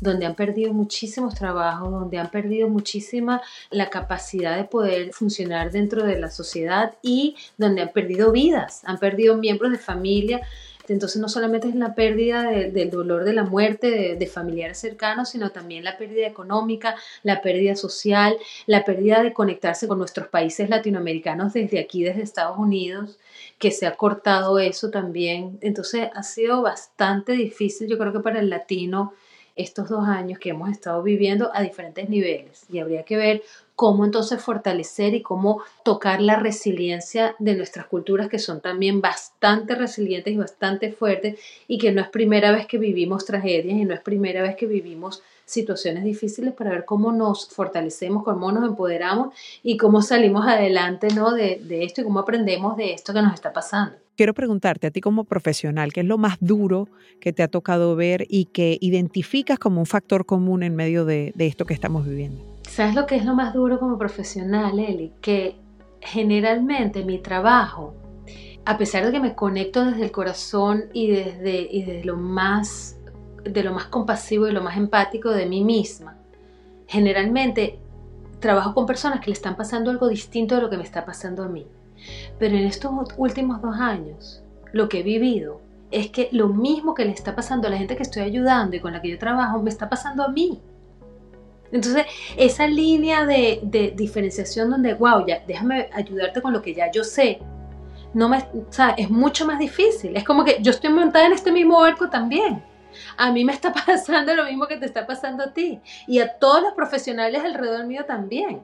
donde 0.00 0.26
han 0.26 0.34
perdido 0.34 0.72
muchísimos 0.72 1.34
trabajos, 1.34 1.90
donde 1.90 2.18
han 2.18 2.30
perdido 2.30 2.68
muchísima 2.68 3.42
la 3.70 3.90
capacidad 3.90 4.56
de 4.56 4.64
poder 4.64 5.12
funcionar 5.12 5.70
dentro 5.70 6.04
de 6.04 6.18
la 6.18 6.30
sociedad 6.30 6.94
y 7.02 7.36
donde 7.58 7.82
han 7.82 7.92
perdido 7.92 8.32
vidas, 8.32 8.82
han 8.84 8.98
perdido 8.98 9.36
miembros 9.36 9.70
de 9.72 9.78
familia. 9.78 10.40
Entonces 10.88 11.20
no 11.20 11.28
solamente 11.28 11.68
es 11.68 11.74
la 11.74 11.94
pérdida 11.94 12.50
del 12.50 12.90
dolor 12.90 13.24
de 13.24 13.32
la 13.32 13.44
muerte 13.44 14.16
de, 14.16 14.26
familiares 14.26 14.78
cercanos, 14.78 15.30
sino 15.30 15.50
también 15.50 15.84
la 15.84 15.96
pérdida 15.96 16.26
económica, 16.26 16.96
la 17.22 17.40
pérdida 17.40 17.76
social, 17.76 18.36
la 18.66 18.84
pérdida 18.84 19.22
de 19.22 19.32
conectarse 19.32 19.88
con 19.88 19.98
nuestros 19.98 20.28
países 20.28 20.68
latinoamericanos 20.68 21.52
desde 21.54 21.78
aquí, 21.78 22.02
desde 22.02 22.22
Estados 22.22 22.58
Unidos 22.58 23.18
que 23.58 23.70
se 23.70 23.86
ha 23.86 23.96
cortado 23.96 24.58
eso 24.58 24.90
también. 24.90 25.58
Entonces 25.60 26.08
ha 26.14 26.22
sido 26.22 26.62
bastante 26.62 27.32
difícil, 27.32 27.88
yo 27.88 27.98
creo 27.98 28.12
que 28.12 28.20
para 28.20 28.40
el 28.40 28.50
latino, 28.50 29.12
estos 29.56 29.88
dos 29.88 30.06
años 30.06 30.38
que 30.38 30.50
hemos 30.50 30.70
estado 30.70 31.02
viviendo 31.02 31.50
a 31.52 31.62
diferentes 31.62 32.08
niveles. 32.08 32.64
Y 32.70 32.78
habría 32.78 33.02
que 33.02 33.16
ver 33.16 33.42
cómo 33.78 34.04
entonces 34.04 34.42
fortalecer 34.42 35.14
y 35.14 35.22
cómo 35.22 35.62
tocar 35.84 36.20
la 36.20 36.34
resiliencia 36.34 37.36
de 37.38 37.54
nuestras 37.54 37.86
culturas 37.86 38.28
que 38.28 38.40
son 38.40 38.60
también 38.60 39.00
bastante 39.00 39.76
resilientes 39.76 40.34
y 40.34 40.36
bastante 40.36 40.90
fuertes 40.90 41.38
y 41.68 41.78
que 41.78 41.92
no 41.92 42.00
es 42.00 42.08
primera 42.08 42.50
vez 42.50 42.66
que 42.66 42.76
vivimos 42.76 43.24
tragedias 43.24 43.78
y 43.78 43.84
no 43.84 43.94
es 43.94 44.00
primera 44.00 44.42
vez 44.42 44.56
que 44.56 44.66
vivimos 44.66 45.22
situaciones 45.48 46.04
difíciles 46.04 46.52
para 46.52 46.70
ver 46.70 46.84
cómo 46.84 47.10
nos 47.10 47.48
fortalecemos, 47.48 48.22
cómo 48.22 48.52
nos 48.52 48.68
empoderamos 48.68 49.34
y 49.62 49.76
cómo 49.76 50.02
salimos 50.02 50.46
adelante 50.46 51.08
¿no? 51.14 51.32
de, 51.32 51.60
de 51.64 51.84
esto 51.84 52.02
y 52.02 52.04
cómo 52.04 52.20
aprendemos 52.20 52.76
de 52.76 52.92
esto 52.92 53.14
que 53.14 53.22
nos 53.22 53.34
está 53.34 53.52
pasando. 53.52 53.96
Quiero 54.14 54.34
preguntarte 54.34 54.88
a 54.88 54.90
ti 54.90 55.00
como 55.00 55.24
profesional, 55.24 55.92
¿qué 55.92 56.00
es 56.00 56.06
lo 56.06 56.18
más 56.18 56.36
duro 56.40 56.88
que 57.20 57.32
te 57.32 57.42
ha 57.42 57.48
tocado 57.48 57.96
ver 57.96 58.26
y 58.28 58.46
que 58.46 58.76
identificas 58.80 59.58
como 59.58 59.80
un 59.80 59.86
factor 59.86 60.26
común 60.26 60.62
en 60.62 60.74
medio 60.74 61.04
de, 61.04 61.32
de 61.34 61.46
esto 61.46 61.64
que 61.64 61.74
estamos 61.74 62.04
viviendo? 62.04 62.44
¿Sabes 62.68 62.94
lo 62.94 63.06
que 63.06 63.16
es 63.16 63.24
lo 63.24 63.34
más 63.34 63.54
duro 63.54 63.78
como 63.78 63.96
profesional, 63.96 64.78
Eli? 64.78 65.12
Que 65.22 65.56
generalmente 66.00 67.04
mi 67.04 67.18
trabajo, 67.18 67.94
a 68.64 68.76
pesar 68.76 69.06
de 69.06 69.12
que 69.12 69.20
me 69.20 69.34
conecto 69.34 69.84
desde 69.84 70.04
el 70.04 70.10
corazón 70.10 70.84
y 70.92 71.10
desde, 71.10 71.68
y 71.70 71.84
desde 71.84 72.04
lo 72.04 72.16
más 72.16 72.97
de 73.44 73.62
lo 73.62 73.72
más 73.72 73.86
compasivo 73.86 74.48
y 74.48 74.52
lo 74.52 74.62
más 74.62 74.76
empático 74.76 75.30
de 75.30 75.46
mí 75.46 75.64
misma. 75.64 76.16
Generalmente 76.86 77.78
trabajo 78.40 78.74
con 78.74 78.86
personas 78.86 79.20
que 79.20 79.26
le 79.26 79.32
están 79.32 79.56
pasando 79.56 79.90
algo 79.90 80.08
distinto 80.08 80.54
de 80.54 80.62
lo 80.62 80.70
que 80.70 80.76
me 80.76 80.84
está 80.84 81.04
pasando 81.04 81.42
a 81.42 81.48
mí. 81.48 81.66
Pero 82.38 82.56
en 82.56 82.64
estos 82.64 82.92
últimos 83.16 83.60
dos 83.60 83.76
años, 83.76 84.42
lo 84.72 84.88
que 84.88 85.00
he 85.00 85.02
vivido 85.02 85.60
es 85.90 86.10
que 86.10 86.28
lo 86.32 86.48
mismo 86.48 86.94
que 86.94 87.04
le 87.04 87.12
está 87.12 87.34
pasando 87.34 87.66
a 87.66 87.70
la 87.70 87.78
gente 87.78 87.96
que 87.96 88.02
estoy 88.02 88.22
ayudando 88.22 88.76
y 88.76 88.80
con 88.80 88.92
la 88.92 89.00
que 89.00 89.10
yo 89.10 89.18
trabajo, 89.18 89.62
me 89.62 89.70
está 89.70 89.88
pasando 89.88 90.22
a 90.22 90.28
mí. 90.28 90.60
Entonces, 91.70 92.06
esa 92.36 92.66
línea 92.66 93.26
de, 93.26 93.92
diferenciación 93.94 94.70
donde, 94.70 94.94
wow, 94.94 95.26
ya, 95.26 95.42
déjame 95.46 95.88
ayudarte 95.92 96.40
con 96.40 96.52
lo 96.52 96.62
que 96.62 96.74
ya 96.74 96.90
yo 96.90 97.04
sé, 97.04 97.40
no 98.14 98.28
me, 98.28 98.38
o 98.38 98.66
es 98.96 99.10
mucho 99.10 99.46
más 99.46 99.58
difícil. 99.58 100.16
Es 100.16 100.24
como 100.24 100.44
que 100.44 100.58
yo 100.62 100.70
estoy 100.70 100.90
montada 100.90 101.26
en 101.26 101.32
este 101.32 101.52
mismo 101.52 101.80
barco 101.80 102.08
también. 102.08 102.62
A 103.16 103.32
mí 103.32 103.44
me 103.44 103.52
está 103.52 103.72
pasando 103.86 104.34
lo 104.34 104.44
mismo 104.44 104.66
que 104.66 104.76
te 104.76 104.86
está 104.86 105.06
pasando 105.06 105.44
a 105.44 105.52
ti 105.52 105.80
y 106.06 106.20
a 106.20 106.38
todos 106.38 106.62
los 106.62 106.74
profesionales 106.74 107.44
alrededor 107.44 107.86
mío 107.86 108.04
también. 108.04 108.62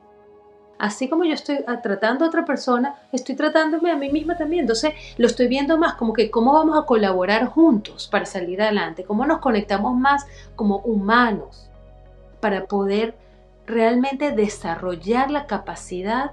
Así 0.79 1.09
como 1.09 1.25
yo 1.25 1.35
estoy 1.35 1.65
tratando 1.83 2.25
a 2.25 2.29
otra 2.29 2.45
persona, 2.45 2.97
estoy 3.13 3.37
tratándome 3.37 3.91
a 3.91 3.97
mí 3.97 4.11
misma 4.11 4.37
también. 4.37 4.63
Entonces 4.63 4.93
lo 5.17 5.27
estoy 5.27 5.47
viendo 5.47 5.79
más 5.79 5.95
como 5.95 6.13
que 6.13 6.31
cómo 6.31 6.53
vamos 6.53 6.77
a 6.77 6.85
colaborar 6.85 7.47
juntos 7.47 8.09
para 8.09 8.27
salir 8.27 8.61
adelante, 8.61 9.05
cómo 9.05 9.25
nos 9.25 9.39
conectamos 9.39 9.97
más 9.97 10.27
como 10.57 10.79
humanos 10.79 11.71
para 12.41 12.67
poder 12.67 13.15
realmente 13.67 14.33
desarrollar 14.33 15.31
la 15.31 15.47
capacidad 15.47 16.33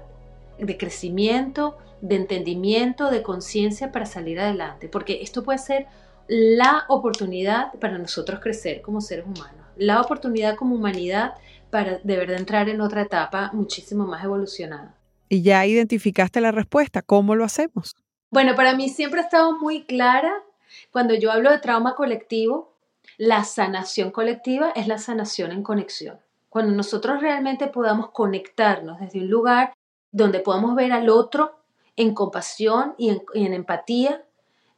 de 0.58 0.76
crecimiento, 0.76 1.78
de 2.00 2.16
entendimiento, 2.16 3.10
de 3.10 3.22
conciencia 3.22 3.92
para 3.92 4.06
salir 4.06 4.40
adelante. 4.40 4.88
Porque 4.88 5.22
esto 5.22 5.44
puede 5.44 5.58
ser 5.58 5.86
la 6.28 6.84
oportunidad 6.88 7.72
para 7.74 7.98
nosotros 7.98 8.40
crecer 8.40 8.82
como 8.82 9.00
seres 9.00 9.26
humanos, 9.26 9.66
la 9.76 10.00
oportunidad 10.00 10.56
como 10.56 10.76
humanidad 10.76 11.34
para 11.70 11.98
de 11.98 12.16
verdad 12.16 12.36
entrar 12.36 12.68
en 12.68 12.80
otra 12.80 13.02
etapa 13.02 13.50
muchísimo 13.52 14.06
más 14.06 14.24
evolucionada. 14.24 14.94
Y 15.28 15.42
ya 15.42 15.64
identificaste 15.64 16.40
la 16.40 16.52
respuesta, 16.52 17.02
¿cómo 17.02 17.34
lo 17.34 17.44
hacemos? 17.44 17.96
Bueno, 18.30 18.54
para 18.54 18.74
mí 18.74 18.88
siempre 18.88 19.20
ha 19.20 19.24
estado 19.24 19.58
muy 19.58 19.84
clara 19.84 20.32
cuando 20.90 21.14
yo 21.14 21.30
hablo 21.32 21.50
de 21.50 21.58
trauma 21.58 21.94
colectivo, 21.94 22.74
la 23.18 23.44
sanación 23.44 24.10
colectiva 24.10 24.70
es 24.74 24.88
la 24.88 24.98
sanación 24.98 25.52
en 25.52 25.62
conexión. 25.62 26.18
Cuando 26.48 26.72
nosotros 26.72 27.20
realmente 27.20 27.66
podamos 27.68 28.10
conectarnos 28.10 29.00
desde 29.00 29.20
un 29.20 29.28
lugar 29.28 29.72
donde 30.10 30.40
podamos 30.40 30.74
ver 30.74 30.92
al 30.92 31.08
otro 31.08 31.56
en 31.96 32.14
compasión 32.14 32.94
y 32.98 33.10
en, 33.34 33.54
empatía, 33.54 34.24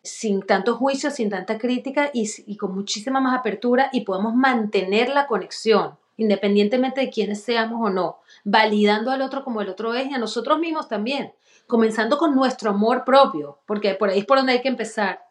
sin 0.04 0.42
tanto 0.42 0.76
juicio, 0.76 1.10
sin 1.10 1.30
tanta 1.30 1.58
crítica 1.58 2.10
y, 2.12 2.56
con 2.56 2.74
muchísima 2.74 3.20
más 3.20 3.36
apertura 3.36 3.88
y 3.90 4.02
podemos 4.02 4.34
mantener 4.34 5.08
la 5.08 5.26
conexión 5.26 5.96
independientemente 6.16 7.00
de 7.00 7.10
quiénes 7.10 7.42
seamos 7.42 7.80
o 7.82 7.90
no, 7.90 8.18
validando 8.44 9.10
al 9.10 9.20
otro 9.20 9.42
como 9.42 9.62
el 9.62 9.68
otro 9.68 9.94
es 9.94 10.08
y 10.08 10.14
a 10.14 10.18
nosotros 10.18 10.60
mismos 10.60 10.86
también, 10.86 11.32
comenzando 11.66 12.18
con 12.18 12.36
nuestro 12.36 12.70
amor 12.70 13.04
propio, 13.04 13.58
porque 13.66 13.94
por 13.94 14.10
ahí 14.10 14.20
es 14.20 14.24
por 14.24 14.36
donde 14.38 14.52
hay 14.52 14.62
que 14.62 14.68
empezar. 14.68 15.24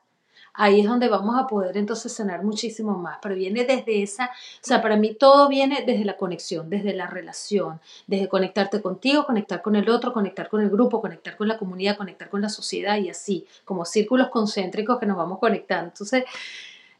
Ahí 0.56 0.82
es 0.82 0.88
donde 0.88 1.08
vamos 1.08 1.36
a 1.40 1.48
poder 1.48 1.78
entonces 1.78 2.14
sanar 2.14 2.44
muchísimo 2.44 2.96
más, 2.98 3.18
pero 3.22 3.34
viene 3.34 3.64
desde 3.66 4.04
esa, 4.04 4.26
o 4.26 4.30
sea, 4.62 4.84
para 4.84 4.96
mí 4.98 5.16
todo 5.16 5.50
viene 5.50 5.84
desde 5.86 6.06
la 6.06 6.16
conexión, 6.16 6.70
desde 6.70 6.94
la 6.94 7.08
relación, 7.08 7.80
desde 8.06 8.30
conectarte 8.30 8.80
contigo, 8.80 9.26
conectar 9.26 9.64
con 9.64 9.76
el 9.76 9.90
otro, 9.90 10.14
conectar 10.14 10.50
con 10.50 10.62
el 10.62 10.70
grupo, 10.70 11.02
conectar 11.02 11.36
con 11.38 11.48
la 11.48 11.58
comunidad, 11.58 11.98
conectar 11.98 12.30
con 12.30 12.42
la 12.42 12.50
sociedad 12.50 12.98
y 12.98 13.10
así, 13.10 13.48
como 13.66 13.84
círculos 13.84 14.30
concéntricos 14.30 15.00
que 15.00 15.08
nos 15.08 15.18
vamos 15.18 15.40
conectando. 15.40 15.88
Entonces, 15.88 16.24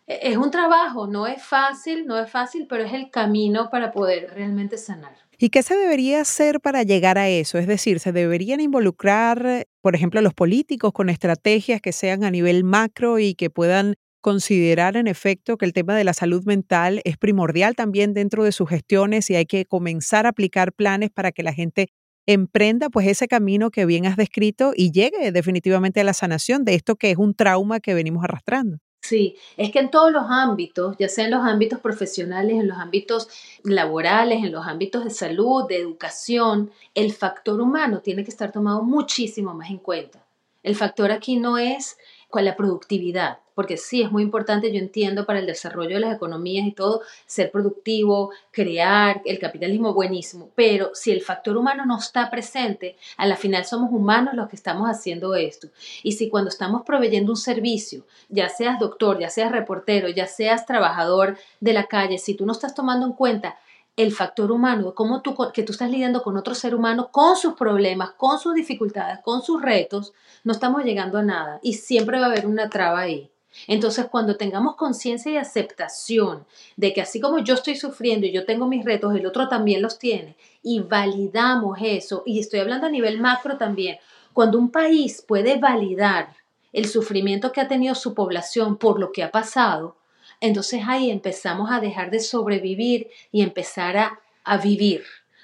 e-, 0.08 0.32
es 0.32 0.38
un 0.38 0.52
trabajo, 0.52 1.08
no 1.08 1.28
es 1.28 1.44
fácil, 1.44 2.08
no 2.08 2.18
es 2.18 2.30
fácil, 2.30 2.66
pero 2.68 2.84
es 2.84 2.94
el 2.94 3.10
camino 3.12 3.70
para 3.70 3.92
poder 3.92 4.32
realmente 4.34 4.78
sanar. 4.78 5.14
¿Y 5.44 5.50
qué 5.50 5.62
se 5.62 5.76
debería 5.76 6.22
hacer 6.22 6.62
para 6.62 6.84
llegar 6.84 7.18
a 7.18 7.28
eso? 7.28 7.58
Es 7.58 7.68
decir, 7.68 8.00
¿se 8.00 8.14
deberían 8.14 8.62
involucrar, 8.62 9.68
por 9.82 9.94
ejemplo, 9.94 10.22
los 10.22 10.34
políticos 10.34 10.94
con 10.94 11.10
estrategias 11.10 11.82
que 11.82 11.92
sean 11.92 12.24
a 12.24 12.32
nivel 12.32 12.64
macro 12.64 13.20
y 13.20 13.36
que 13.36 13.50
puedan 13.50 13.96
considerar 14.22 14.96
en 14.96 15.08
efecto 15.08 15.58
que 15.58 15.66
el 15.66 15.74
tema 15.74 15.98
de 15.98 16.06
la 16.06 16.14
salud 16.14 16.46
mental 16.46 17.02
es 17.04 17.18
primordial 17.18 17.76
también 17.76 18.14
dentro 18.14 18.46
de 18.46 18.54
sus 18.54 18.70
gestiones 18.70 19.30
y 19.30 19.36
hay 19.36 19.46
que 19.46 19.66
comenzar 19.66 20.28
a 20.28 20.30
aplicar 20.30 20.72
planes 20.72 21.10
para 21.10 21.34
que 21.34 21.44
la 21.44 21.52
gente 21.52 21.90
emprenda 22.26 22.90
pues 22.90 23.06
ese 23.06 23.28
camino 23.28 23.70
que 23.70 23.86
bien 23.86 24.06
has 24.06 24.16
descrito 24.16 24.72
y 24.74 24.92
llegue 24.94 25.34
definitivamente 25.34 26.00
a 26.00 26.06
la 26.06 26.14
sanación 26.14 26.64
de 26.64 26.76
esto 26.76 26.96
que 26.96 27.12
es 27.12 27.18
un 27.18 27.34
trauma 27.36 27.82
que 27.82 27.94
venimos 27.94 28.24
arrastrando? 28.24 28.78
Sí, 29.04 29.36
es 29.58 29.70
que 29.72 29.80
en 29.80 29.92
todos 29.92 30.14
los 30.14 30.24
ámbitos, 30.30 30.96
ya 30.98 31.10
sea 31.10 31.26
en 31.26 31.32
los 31.32 31.44
ámbitos 31.44 31.82
profesionales, 31.82 32.54
en 32.54 32.70
los 32.70 32.78
ámbitos 32.78 33.28
laborales, 33.64 34.42
en 34.46 34.54
los 34.54 34.66
ámbitos 34.66 35.04
de 35.04 35.10
salud, 35.10 35.68
de 35.68 35.78
educación, 35.78 36.72
el 36.96 37.12
factor 37.12 37.60
humano 37.60 38.00
tiene 38.00 38.24
que 38.24 38.32
estar 38.32 38.54
tomado 38.54 38.82
muchísimo 38.82 39.54
más 39.54 39.70
en 39.70 39.80
cuenta. 39.80 40.26
El 40.64 40.78
factor 40.78 41.12
aquí 41.12 41.36
no 41.36 41.58
es 41.58 41.98
con 42.34 42.46
la 42.46 42.56
productividad, 42.56 43.38
porque 43.54 43.78
sí 43.78 44.02
es 44.02 44.12
muy 44.12 44.24
importante, 44.24 44.72
yo 44.72 44.80
entiendo, 44.80 45.28
para 45.28 45.38
el 45.38 45.46
desarrollo 45.46 45.94
de 45.94 46.00
las 46.00 46.16
economías 46.16 46.66
y 46.66 46.72
todo, 46.72 47.04
ser 47.28 47.52
productivo, 47.52 48.32
crear, 48.50 49.22
el 49.26 49.38
capitalismo 49.38 49.94
buenísimo, 49.94 50.50
pero 50.56 50.90
si 50.96 51.12
el 51.12 51.22
factor 51.22 51.56
humano 51.56 51.86
no 51.86 52.00
está 52.00 52.32
presente, 52.32 52.96
a 53.18 53.28
la 53.28 53.36
final 53.36 53.66
somos 53.66 53.92
humanos 53.92 54.34
los 54.34 54.50
que 54.50 54.56
estamos 54.56 54.90
haciendo 54.90 55.36
esto. 55.36 55.68
Y 56.02 56.14
si 56.14 56.28
cuando 56.28 56.50
estamos 56.50 56.82
proveyendo 56.82 57.32
un 57.32 57.38
servicio, 57.38 58.04
ya 58.30 58.50
seas 58.50 58.80
doctor, 58.80 59.20
ya 59.20 59.30
seas 59.30 59.52
reportero, 59.52 60.10
ya 60.10 60.26
seas 60.26 60.66
trabajador 60.66 61.38
de 61.60 61.74
la 61.74 61.86
calle, 61.86 62.18
si 62.18 62.34
tú 62.34 62.48
no 62.48 62.54
estás 62.54 62.74
tomando 62.74 63.06
en 63.06 63.14
cuenta 63.14 63.60
el 63.96 64.12
factor 64.12 64.52
humano, 64.52 64.96
cómo 64.96 65.22
tú, 65.22 65.36
que 65.54 65.64
tú 65.64 65.72
estás 65.72 65.90
lidiando 65.90 66.24
con 66.24 66.36
otro 66.36 66.56
ser 66.56 66.74
humano, 66.74 67.10
con 67.12 67.36
sus 67.36 67.54
problemas, 67.54 68.12
con 68.12 68.40
sus 68.40 68.56
dificultades, 68.56 69.20
con 69.24 69.44
sus 69.44 69.62
retos, 69.62 70.14
no 70.44 70.52
estamos 70.52 70.84
llegando 70.84 71.20
a 71.20 71.24
nada 71.24 71.60
y 71.62 71.74
siempre 71.74 72.20
va 72.20 72.26
a 72.26 72.30
haber 72.30 72.48
una 72.48 72.70
traba 72.70 73.02
ahí. 73.02 73.30
Entonces, 73.68 74.08
cuando 74.10 74.36
tengamos 74.36 74.76
conciencia 74.76 75.32
y 75.32 75.38
aceptación 75.38 76.46
de 76.76 76.92
que 76.92 77.02
así 77.02 77.20
como 77.20 77.38
yo 77.38 77.54
estoy 77.54 77.76
sufriendo 77.76 78.26
y 78.26 78.32
yo 78.32 78.46
tengo 78.46 78.68
mis 78.68 78.84
retos, 78.84 79.16
el 79.16 79.28
otro 79.28 79.48
también 79.48 79.82
los 79.84 80.00
tiene, 80.00 80.36
y 80.64 80.80
validamos 80.80 81.78
eso, 81.82 82.24
y 82.26 82.40
estoy 82.40 82.62
hablando 82.62 82.88
a 82.88 82.90
nivel 82.90 83.22
macro 83.22 83.58
también, 83.58 83.98
cuando 84.34 84.58
un 84.58 84.72
país 84.72 85.24
puede 85.28 85.60
validar 85.60 86.36
el 86.72 86.88
sufrimiento 86.88 87.52
que 87.52 87.62
ha 87.62 87.68
tenido 87.68 87.94
su 87.94 88.16
población 88.16 88.78
por 88.78 89.00
lo 89.00 89.12
que 89.12 89.22
ha 89.22 89.30
pasado, 89.30 89.98
entonces 90.44 90.82
ahí 90.86 91.10
empezamos 91.10 91.72
a 91.72 91.80
dejar 91.80 92.12
de 92.12 92.20
sobrevivir 92.20 93.08
y 93.32 93.44
empezar 93.44 93.96
a, 93.96 94.20
a 94.44 94.58
vivir. 94.58 95.04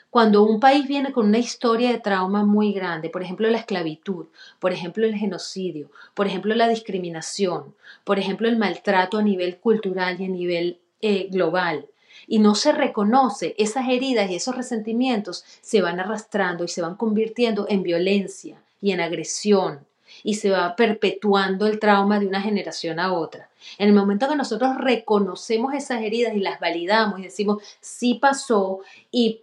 Cuando 0.09 0.43
un 0.43 0.59
país 0.59 0.89
viene 0.89 1.13
con 1.13 1.27
una 1.27 1.37
historia 1.37 1.89
de 1.91 1.99
trauma 1.99 2.43
muy 2.43 2.73
grande, 2.73 3.09
por 3.09 3.23
ejemplo 3.23 3.49
la 3.49 3.59
esclavitud, 3.59 4.25
por 4.59 4.73
ejemplo 4.73 5.05
el 5.05 5.15
genocidio, 5.15 5.89
por 6.13 6.27
ejemplo 6.27 6.53
la 6.53 6.67
discriminación, 6.67 7.73
por 8.03 8.19
ejemplo 8.19 8.49
el 8.49 8.57
maltrato 8.57 9.17
a 9.17 9.23
nivel 9.23 9.55
cultural 9.57 10.19
y 10.19 10.25
a 10.25 10.27
nivel 10.27 10.79
eh, 11.01 11.29
global, 11.31 11.87
y 12.27 12.39
no 12.39 12.53
se 12.53 12.73
reconoce, 12.73 13.55
esas 13.57 13.87
heridas 13.87 14.29
y 14.29 14.35
esos 14.35 14.57
resentimientos 14.57 15.45
se 15.61 15.81
van 15.81 16.01
arrastrando 16.01 16.65
y 16.65 16.67
se 16.67 16.81
van 16.81 16.95
convirtiendo 16.95 17.67
en 17.69 17.83
violencia 17.83 18.61
y 18.81 18.91
en 18.91 18.99
agresión 18.99 19.87
y 20.23 20.35
se 20.35 20.49
va 20.49 20.75
perpetuando 20.75 21.67
el 21.67 21.79
trauma 21.79 22.19
de 22.19 22.27
una 22.27 22.41
generación 22.41 22.99
a 22.99 23.13
otra. 23.13 23.49
En 23.77 23.87
el 23.89 23.93
momento 23.93 24.27
que 24.27 24.35
nosotros 24.35 24.77
reconocemos 24.77 25.73
esas 25.73 26.01
heridas 26.01 26.35
y 26.35 26.39
las 26.39 26.59
validamos 26.59 27.19
y 27.19 27.23
decimos, 27.23 27.63
sí 27.81 28.15
pasó 28.15 28.79
y 29.11 29.41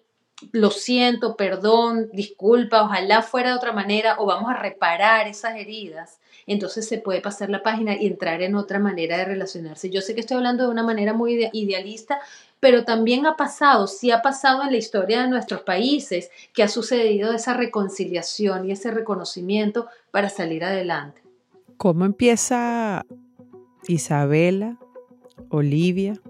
lo 0.53 0.71
siento, 0.71 1.37
perdón, 1.37 2.11
disculpa, 2.13 2.83
ojalá 2.83 3.23
fuera 3.23 3.51
de 3.51 3.57
otra 3.57 3.73
manera 3.73 4.17
o 4.19 4.27
vamos 4.27 4.51
a 4.51 4.59
reparar 4.59 5.27
esas 5.29 5.57
heridas, 5.57 6.21
entonces 6.47 6.87
se 6.87 6.99
puede 6.99 7.21
pasar 7.21 7.51
la 7.51 7.63
página 7.63 8.01
y 8.01 8.07
entrar 8.07 8.43
en 8.43 8.55
otra 8.55 8.79
manera 8.79 9.19
de 9.19 9.25
relacionarse. 9.25 9.91
Yo 9.91 10.01
sé 10.01 10.15
que 10.15 10.21
estoy 10.21 10.37
hablando 10.37 10.65
de 10.65 10.71
una 10.71 10.85
manera 10.85 11.13
muy 11.13 11.51
idealista, 11.53 12.21
pero 12.61 12.85
también 12.85 13.27
ha 13.27 13.37
pasado, 13.37 13.87
sí 13.87 14.11
ha 14.11 14.23
pasado 14.23 14.63
en 14.63 14.71
la 14.71 14.77
historia 14.77 15.23
de 15.23 15.29
nuestros 15.29 15.63
países, 15.63 16.31
que 16.53 16.63
ha 16.63 16.69
sucedido 16.69 17.33
esa 17.33 17.55
reconciliación 17.55 18.69
y 18.69 18.73
ese 18.73 18.91
reconocimiento 18.91 19.89
para 20.11 20.29
salir 20.29 20.65
adelante. 20.65 21.23
¿Cómo 21.77 22.05
empieza 22.05 23.05
Isabela, 23.89 24.79
Olivia, 25.51 26.21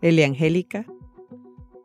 Eliangélica, 0.00 0.86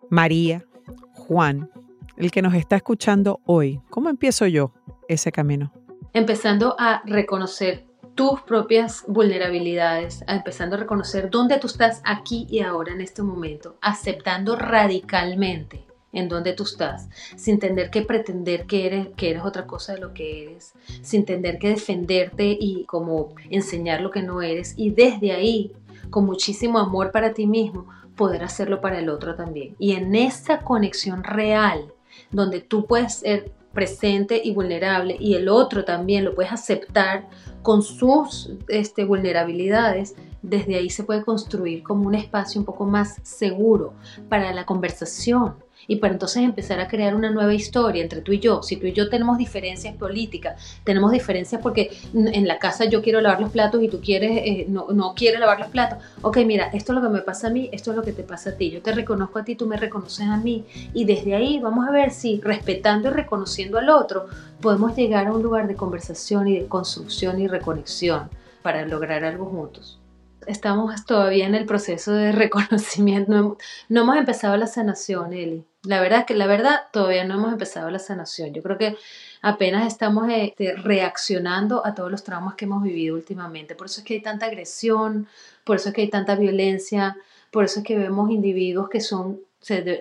María, 0.10 0.66
Juan, 1.14 1.72
el 2.18 2.32
que 2.32 2.42
nos 2.42 2.54
está 2.54 2.76
escuchando 2.76 3.40
hoy? 3.46 3.80
¿Cómo 3.90 4.10
empiezo 4.10 4.46
yo 4.46 4.74
ese 5.08 5.32
camino? 5.32 5.74
Empezando 6.14 6.76
a 6.80 7.04
reconocer 7.06 7.86
tus 8.16 8.42
propias 8.42 9.06
vulnerabilidades, 9.08 10.24
empezando 10.28 10.76
a 10.76 10.80
reconocer 10.80 11.30
dónde 11.30 11.60
tú 11.60 11.68
estás 11.68 12.02
aquí 12.04 12.48
y 12.50 12.62
ahora 12.62 12.94
en 12.94 13.02
este 13.02 13.22
momento, 13.22 13.78
aceptando 13.82 14.56
radicalmente 14.56 15.86
en 16.12 16.28
dónde 16.28 16.54
tú 16.54 16.64
estás, 16.64 17.08
sin 17.36 17.60
tener 17.60 17.92
que 17.92 18.02
pretender 18.02 18.66
que 18.66 18.88
eres, 18.88 19.08
que 19.16 19.30
eres 19.30 19.44
otra 19.44 19.68
cosa 19.68 19.94
de 19.94 20.00
lo 20.00 20.14
que 20.14 20.44
eres, 20.44 20.74
sin 21.04 21.26
tener 21.26 21.60
que 21.60 21.70
defenderte 21.70 22.58
y 22.60 22.86
como 22.86 23.36
enseñar 23.50 24.02
lo 24.02 24.10
que 24.10 24.24
no 24.24 24.42
eres 24.42 24.74
y 24.76 24.90
desde 24.90 25.32
ahí, 25.32 25.72
con 26.10 26.26
muchísimo 26.26 26.80
amor 26.80 27.12
para 27.12 27.34
ti 27.34 27.46
mismo, 27.46 27.88
poder 28.16 28.44
hacerlo 28.44 28.82
para 28.82 29.00
el 29.00 29.10
otro 29.10 29.36
también. 29.36 29.76
Y 29.78 29.94
en 29.94 30.16
esa 30.16 30.60
conexión 30.60 31.24
real, 31.24 31.94
donde 32.32 32.60
tú 32.60 32.86
puedes 32.86 33.14
ser 33.14 33.52
presente 33.74 34.42
y 34.44 34.54
vulnerable 34.54 35.16
y 35.20 35.36
el 35.36 35.50
otro 35.50 35.86
también 35.86 36.26
lo 36.26 36.36
puedes 36.36 36.52
aceptar 36.52 37.28
con 37.62 37.82
sus 37.82 38.52
este, 38.68 39.06
vulnerabilidades, 39.06 40.16
desde 40.42 40.76
ahí 40.76 40.90
se 40.90 41.04
puede 41.04 41.24
construir 41.24 41.84
como 41.84 42.08
un 42.08 42.16
espacio 42.16 42.60
un 42.60 42.66
poco 42.66 42.86
más 42.86 43.18
seguro 43.24 43.94
para 44.30 44.54
la 44.54 44.66
conversación 44.66 45.56
y 45.90 45.96
para 45.96 46.14
entonces 46.14 46.44
empezar 46.44 46.80
a 46.80 46.88
crear 46.88 47.16
una 47.16 47.32
nueva 47.32 47.52
historia 47.52 48.04
entre 48.04 48.22
tú 48.22 48.32
y 48.32 48.40
yo. 48.40 48.62
Si 48.62 48.78
tú 48.78 48.86
y 48.86 48.94
yo 48.94 49.10
tenemos 49.10 49.40
diferencias 49.40 49.96
políticas, 49.96 50.80
tenemos 50.84 51.12
diferencias 51.12 51.60
porque 51.64 51.92
en 52.14 52.48
la 52.48 52.60
casa 52.60 52.86
yo 52.86 53.02
quiero 53.02 53.22
lavar 53.22 53.42
los 53.42 53.50
platos 53.50 53.82
y 53.82 53.90
tú 53.90 54.00
quieres, 54.00 54.32
eh, 54.34 54.66
no, 54.70 54.90
no 54.92 55.16
quieres 55.16 55.40
lavar 55.40 55.60
los 55.60 55.70
platos. 55.70 55.98
Ok, 56.22 56.38
mira, 56.46 56.68
esto 56.68 56.94
es 56.94 56.96
lo 56.96 57.02
que 57.02 57.10
me 57.10 57.22
pasa 57.22 57.48
a 57.48 57.50
mí, 57.50 57.70
esto 57.72 57.90
es 57.90 57.98
lo 57.98 58.04
que 58.04 58.14
te 58.14 58.22
pasa 58.22 58.52
a 58.52 58.54
ti. 58.54 58.70
Yo 58.70 58.84
te 58.84 58.92
reconozco 58.92 59.40
a 59.40 59.44
ti, 59.44 59.56
tú 59.56 59.66
me 59.66 59.78
reconoces 59.78 60.28
a 60.28 60.38
mí. 60.38 60.64
Y 60.94 61.06
desde 61.06 61.34
ahí 61.34 61.60
vamos 61.60 61.88
a 61.88 61.92
ver 61.92 62.12
si 62.12 62.40
respetando 62.40 63.10
y 63.10 63.12
reconociendo 63.12 63.80
al 63.80 63.90
otro 63.90 64.28
podemos 64.62 64.96
llegar 64.96 65.26
a 65.26 65.34
un 65.34 65.42
lugar 65.42 65.68
de 65.68 65.76
conversación 65.76 66.48
y 66.48 66.60
de 66.60 66.68
construcción 66.68 67.42
y 67.42 67.48
reconexión 67.48 68.30
para 68.62 68.86
lograr 68.86 69.24
algo 69.24 69.46
juntos 69.46 70.00
estamos 70.48 71.06
todavía 71.06 71.46
en 71.46 71.56
el 71.56 71.66
proceso 71.66 72.14
de 72.14 72.32
reconocimiento. 72.34 73.58
No, 73.90 74.02
hemos 74.02 74.18
empezado 74.18 74.58
la 74.58 74.68
sanación, 74.68 75.34
Eli. 75.34 75.66
La 75.84 76.02
verdad 76.02 76.20
es 76.20 76.26
que 76.26 76.36
la 76.36 76.48
verdad 76.48 76.82
todavía 76.92 77.24
no 77.24 77.36
hemos 77.36 77.54
empezado 77.54 77.90
la 77.90 78.00
sanación. 78.00 78.54
Yo 78.54 78.62
creo 78.62 78.78
que 78.78 78.98
apenas 79.42 79.88
estamos 79.88 80.28
este, 80.30 80.76
reaccionando 80.76 81.86
a 81.86 81.96
todos 81.96 82.12
los 82.12 82.24
traumas 82.24 82.56
que 82.56 82.66
hemos 82.66 82.84
vivido 82.84 83.16
últimamente. 83.16 83.76
Por 83.76 83.88
eso 83.88 84.02
es 84.02 84.06
que 84.06 84.16
hay 84.16 84.22
tanta 84.22 84.48
agresión, 84.48 85.28
por 85.64 85.78
eso 85.78 85.90
es 85.90 85.96
que 85.96 86.02
hay 86.02 86.10
tanta 86.10 86.36
violencia, 86.36 87.16
por 87.52 87.64
eso 87.64 87.80
es 87.80 87.86
que 87.86 87.98
vemos 87.98 88.30
individuos 88.30 88.90
que 88.90 89.00
son, 89.00 89.40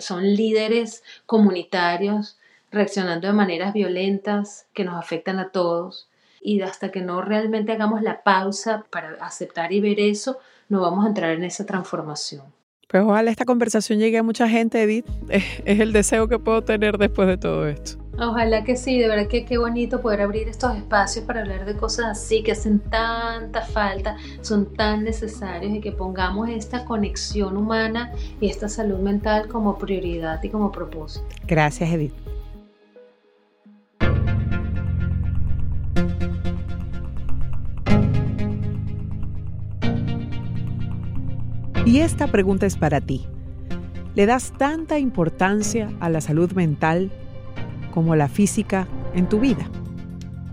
son 0.00 0.34
líderes 0.34 1.04
comunitarios 1.26 2.38
reaccionando 2.70 3.26
de 3.28 3.32
maneras 3.32 3.72
violentas 3.72 4.66
que 4.74 4.84
nos 4.84 4.96
afectan 4.96 5.38
a 5.38 5.50
todos 5.50 6.07
y 6.40 6.60
hasta 6.62 6.90
que 6.90 7.02
no 7.02 7.22
realmente 7.22 7.72
hagamos 7.72 8.02
la 8.02 8.22
pausa 8.22 8.84
para 8.90 9.14
aceptar 9.20 9.72
y 9.72 9.80
ver 9.80 10.00
eso, 10.00 10.38
no 10.68 10.80
vamos 10.80 11.04
a 11.04 11.08
entrar 11.08 11.30
en 11.32 11.44
esa 11.44 11.66
transformación. 11.66 12.58
Pues 12.88 13.02
ojalá 13.02 13.30
esta 13.30 13.44
conversación 13.44 13.98
llegue 13.98 14.16
a 14.16 14.22
mucha 14.22 14.48
gente, 14.48 14.82
Edith. 14.82 15.04
Es, 15.28 15.44
el 15.66 15.92
deseo 15.92 16.26
que 16.26 16.38
puedo 16.38 16.62
tener 16.62 16.96
después 16.96 17.28
de 17.28 17.36
todo 17.36 17.68
esto. 17.68 17.98
Ojalá 18.18 18.64
que 18.64 18.76
sí, 18.76 18.98
de 18.98 19.08
verdad 19.08 19.28
que 19.28 19.44
qué 19.44 19.58
bonito 19.58 20.00
poder 20.00 20.22
abrir 20.22 20.48
estos 20.48 20.74
espacios 20.74 21.24
para 21.24 21.42
hablar 21.42 21.66
de 21.66 21.76
cosas 21.76 22.06
así 22.06 22.42
que 22.42 22.52
hacen 22.52 22.80
tanta 22.80 23.60
falta, 23.60 24.16
son 24.40 24.74
tan 24.74 25.04
necesarios 25.04 25.72
y 25.72 25.80
que 25.80 25.92
pongamos 25.92 26.48
esta 26.48 26.84
conexión 26.84 27.56
humana 27.56 28.12
y 28.40 28.48
esta 28.48 28.68
salud 28.68 28.98
mental 28.98 29.48
como 29.48 29.78
prioridad 29.78 30.42
y 30.42 30.48
como 30.48 30.72
propósito. 30.72 31.26
Gracias, 31.46 31.90
Edith. 31.90 32.27
Y 41.88 42.00
esta 42.00 42.26
pregunta 42.26 42.66
es 42.66 42.76
para 42.76 43.00
ti. 43.00 43.24
¿Le 44.14 44.26
das 44.26 44.52
tanta 44.58 44.98
importancia 44.98 45.90
a 46.00 46.10
la 46.10 46.20
salud 46.20 46.52
mental 46.52 47.10
como 47.94 48.12
a 48.12 48.16
la 48.16 48.28
física 48.28 48.86
en 49.14 49.26
tu 49.26 49.40
vida? 49.40 49.70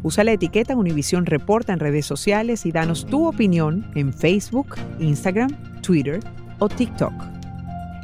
Usa 0.01 0.23
la 0.23 0.31
etiqueta 0.31 0.77
Univisión 0.77 1.25
Reporta 1.25 1.73
en 1.73 1.81
redes 1.81 2.05
sociales 2.05 2.65
y 2.65 2.71
danos 2.71 3.05
tu 3.05 3.27
opinión 3.27 3.85
en 3.95 4.13
Facebook, 4.13 4.77
Instagram, 5.01 5.49
Twitter 5.81 6.21
o 6.59 6.69
TikTok. 6.69 7.11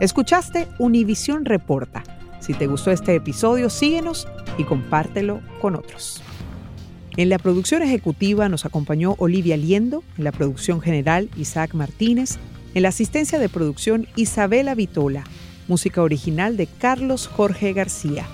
Escuchaste 0.01 0.67
Univisión 0.77 1.45
Reporta. 1.45 2.03
Si 2.41 2.53
te 2.53 2.67
gustó 2.67 2.91
este 2.91 3.15
episodio, 3.15 3.69
síguenos 3.69 4.27
y 4.57 4.65
compártelo 4.65 5.39
con 5.61 5.77
otros. 5.77 6.21
En 7.15 7.29
la 7.29 7.39
producción 7.39 7.81
ejecutiva 7.81 8.49
nos 8.49 8.65
acompañó 8.65 9.15
Olivia 9.19 9.55
Liendo, 9.55 10.03
en 10.17 10.25
la 10.25 10.33
producción 10.33 10.81
general 10.81 11.29
Isaac 11.37 11.75
Martínez, 11.75 12.37
en 12.73 12.83
la 12.83 12.89
asistencia 12.89 13.39
de 13.39 13.49
producción, 13.49 14.07
Isabela 14.15 14.75
Vitola. 14.75 15.23
Música 15.67 16.01
original 16.01 16.57
de 16.57 16.67
Carlos 16.67 17.27
Jorge 17.27 17.73
García. 17.73 18.25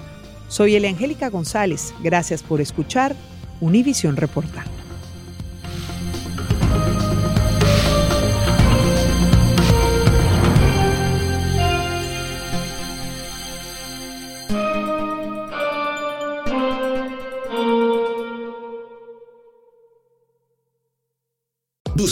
Soy 0.47 0.75
Angélica 0.85 1.29
González. 1.29 1.93
Gracias 2.01 2.41
por 2.43 2.61
escuchar 2.61 3.15
Univisión 3.59 4.15
Reporta. 4.15 4.63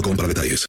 Mobile 0.00 0.16
para 0.16 0.28
detalles. 0.28 0.66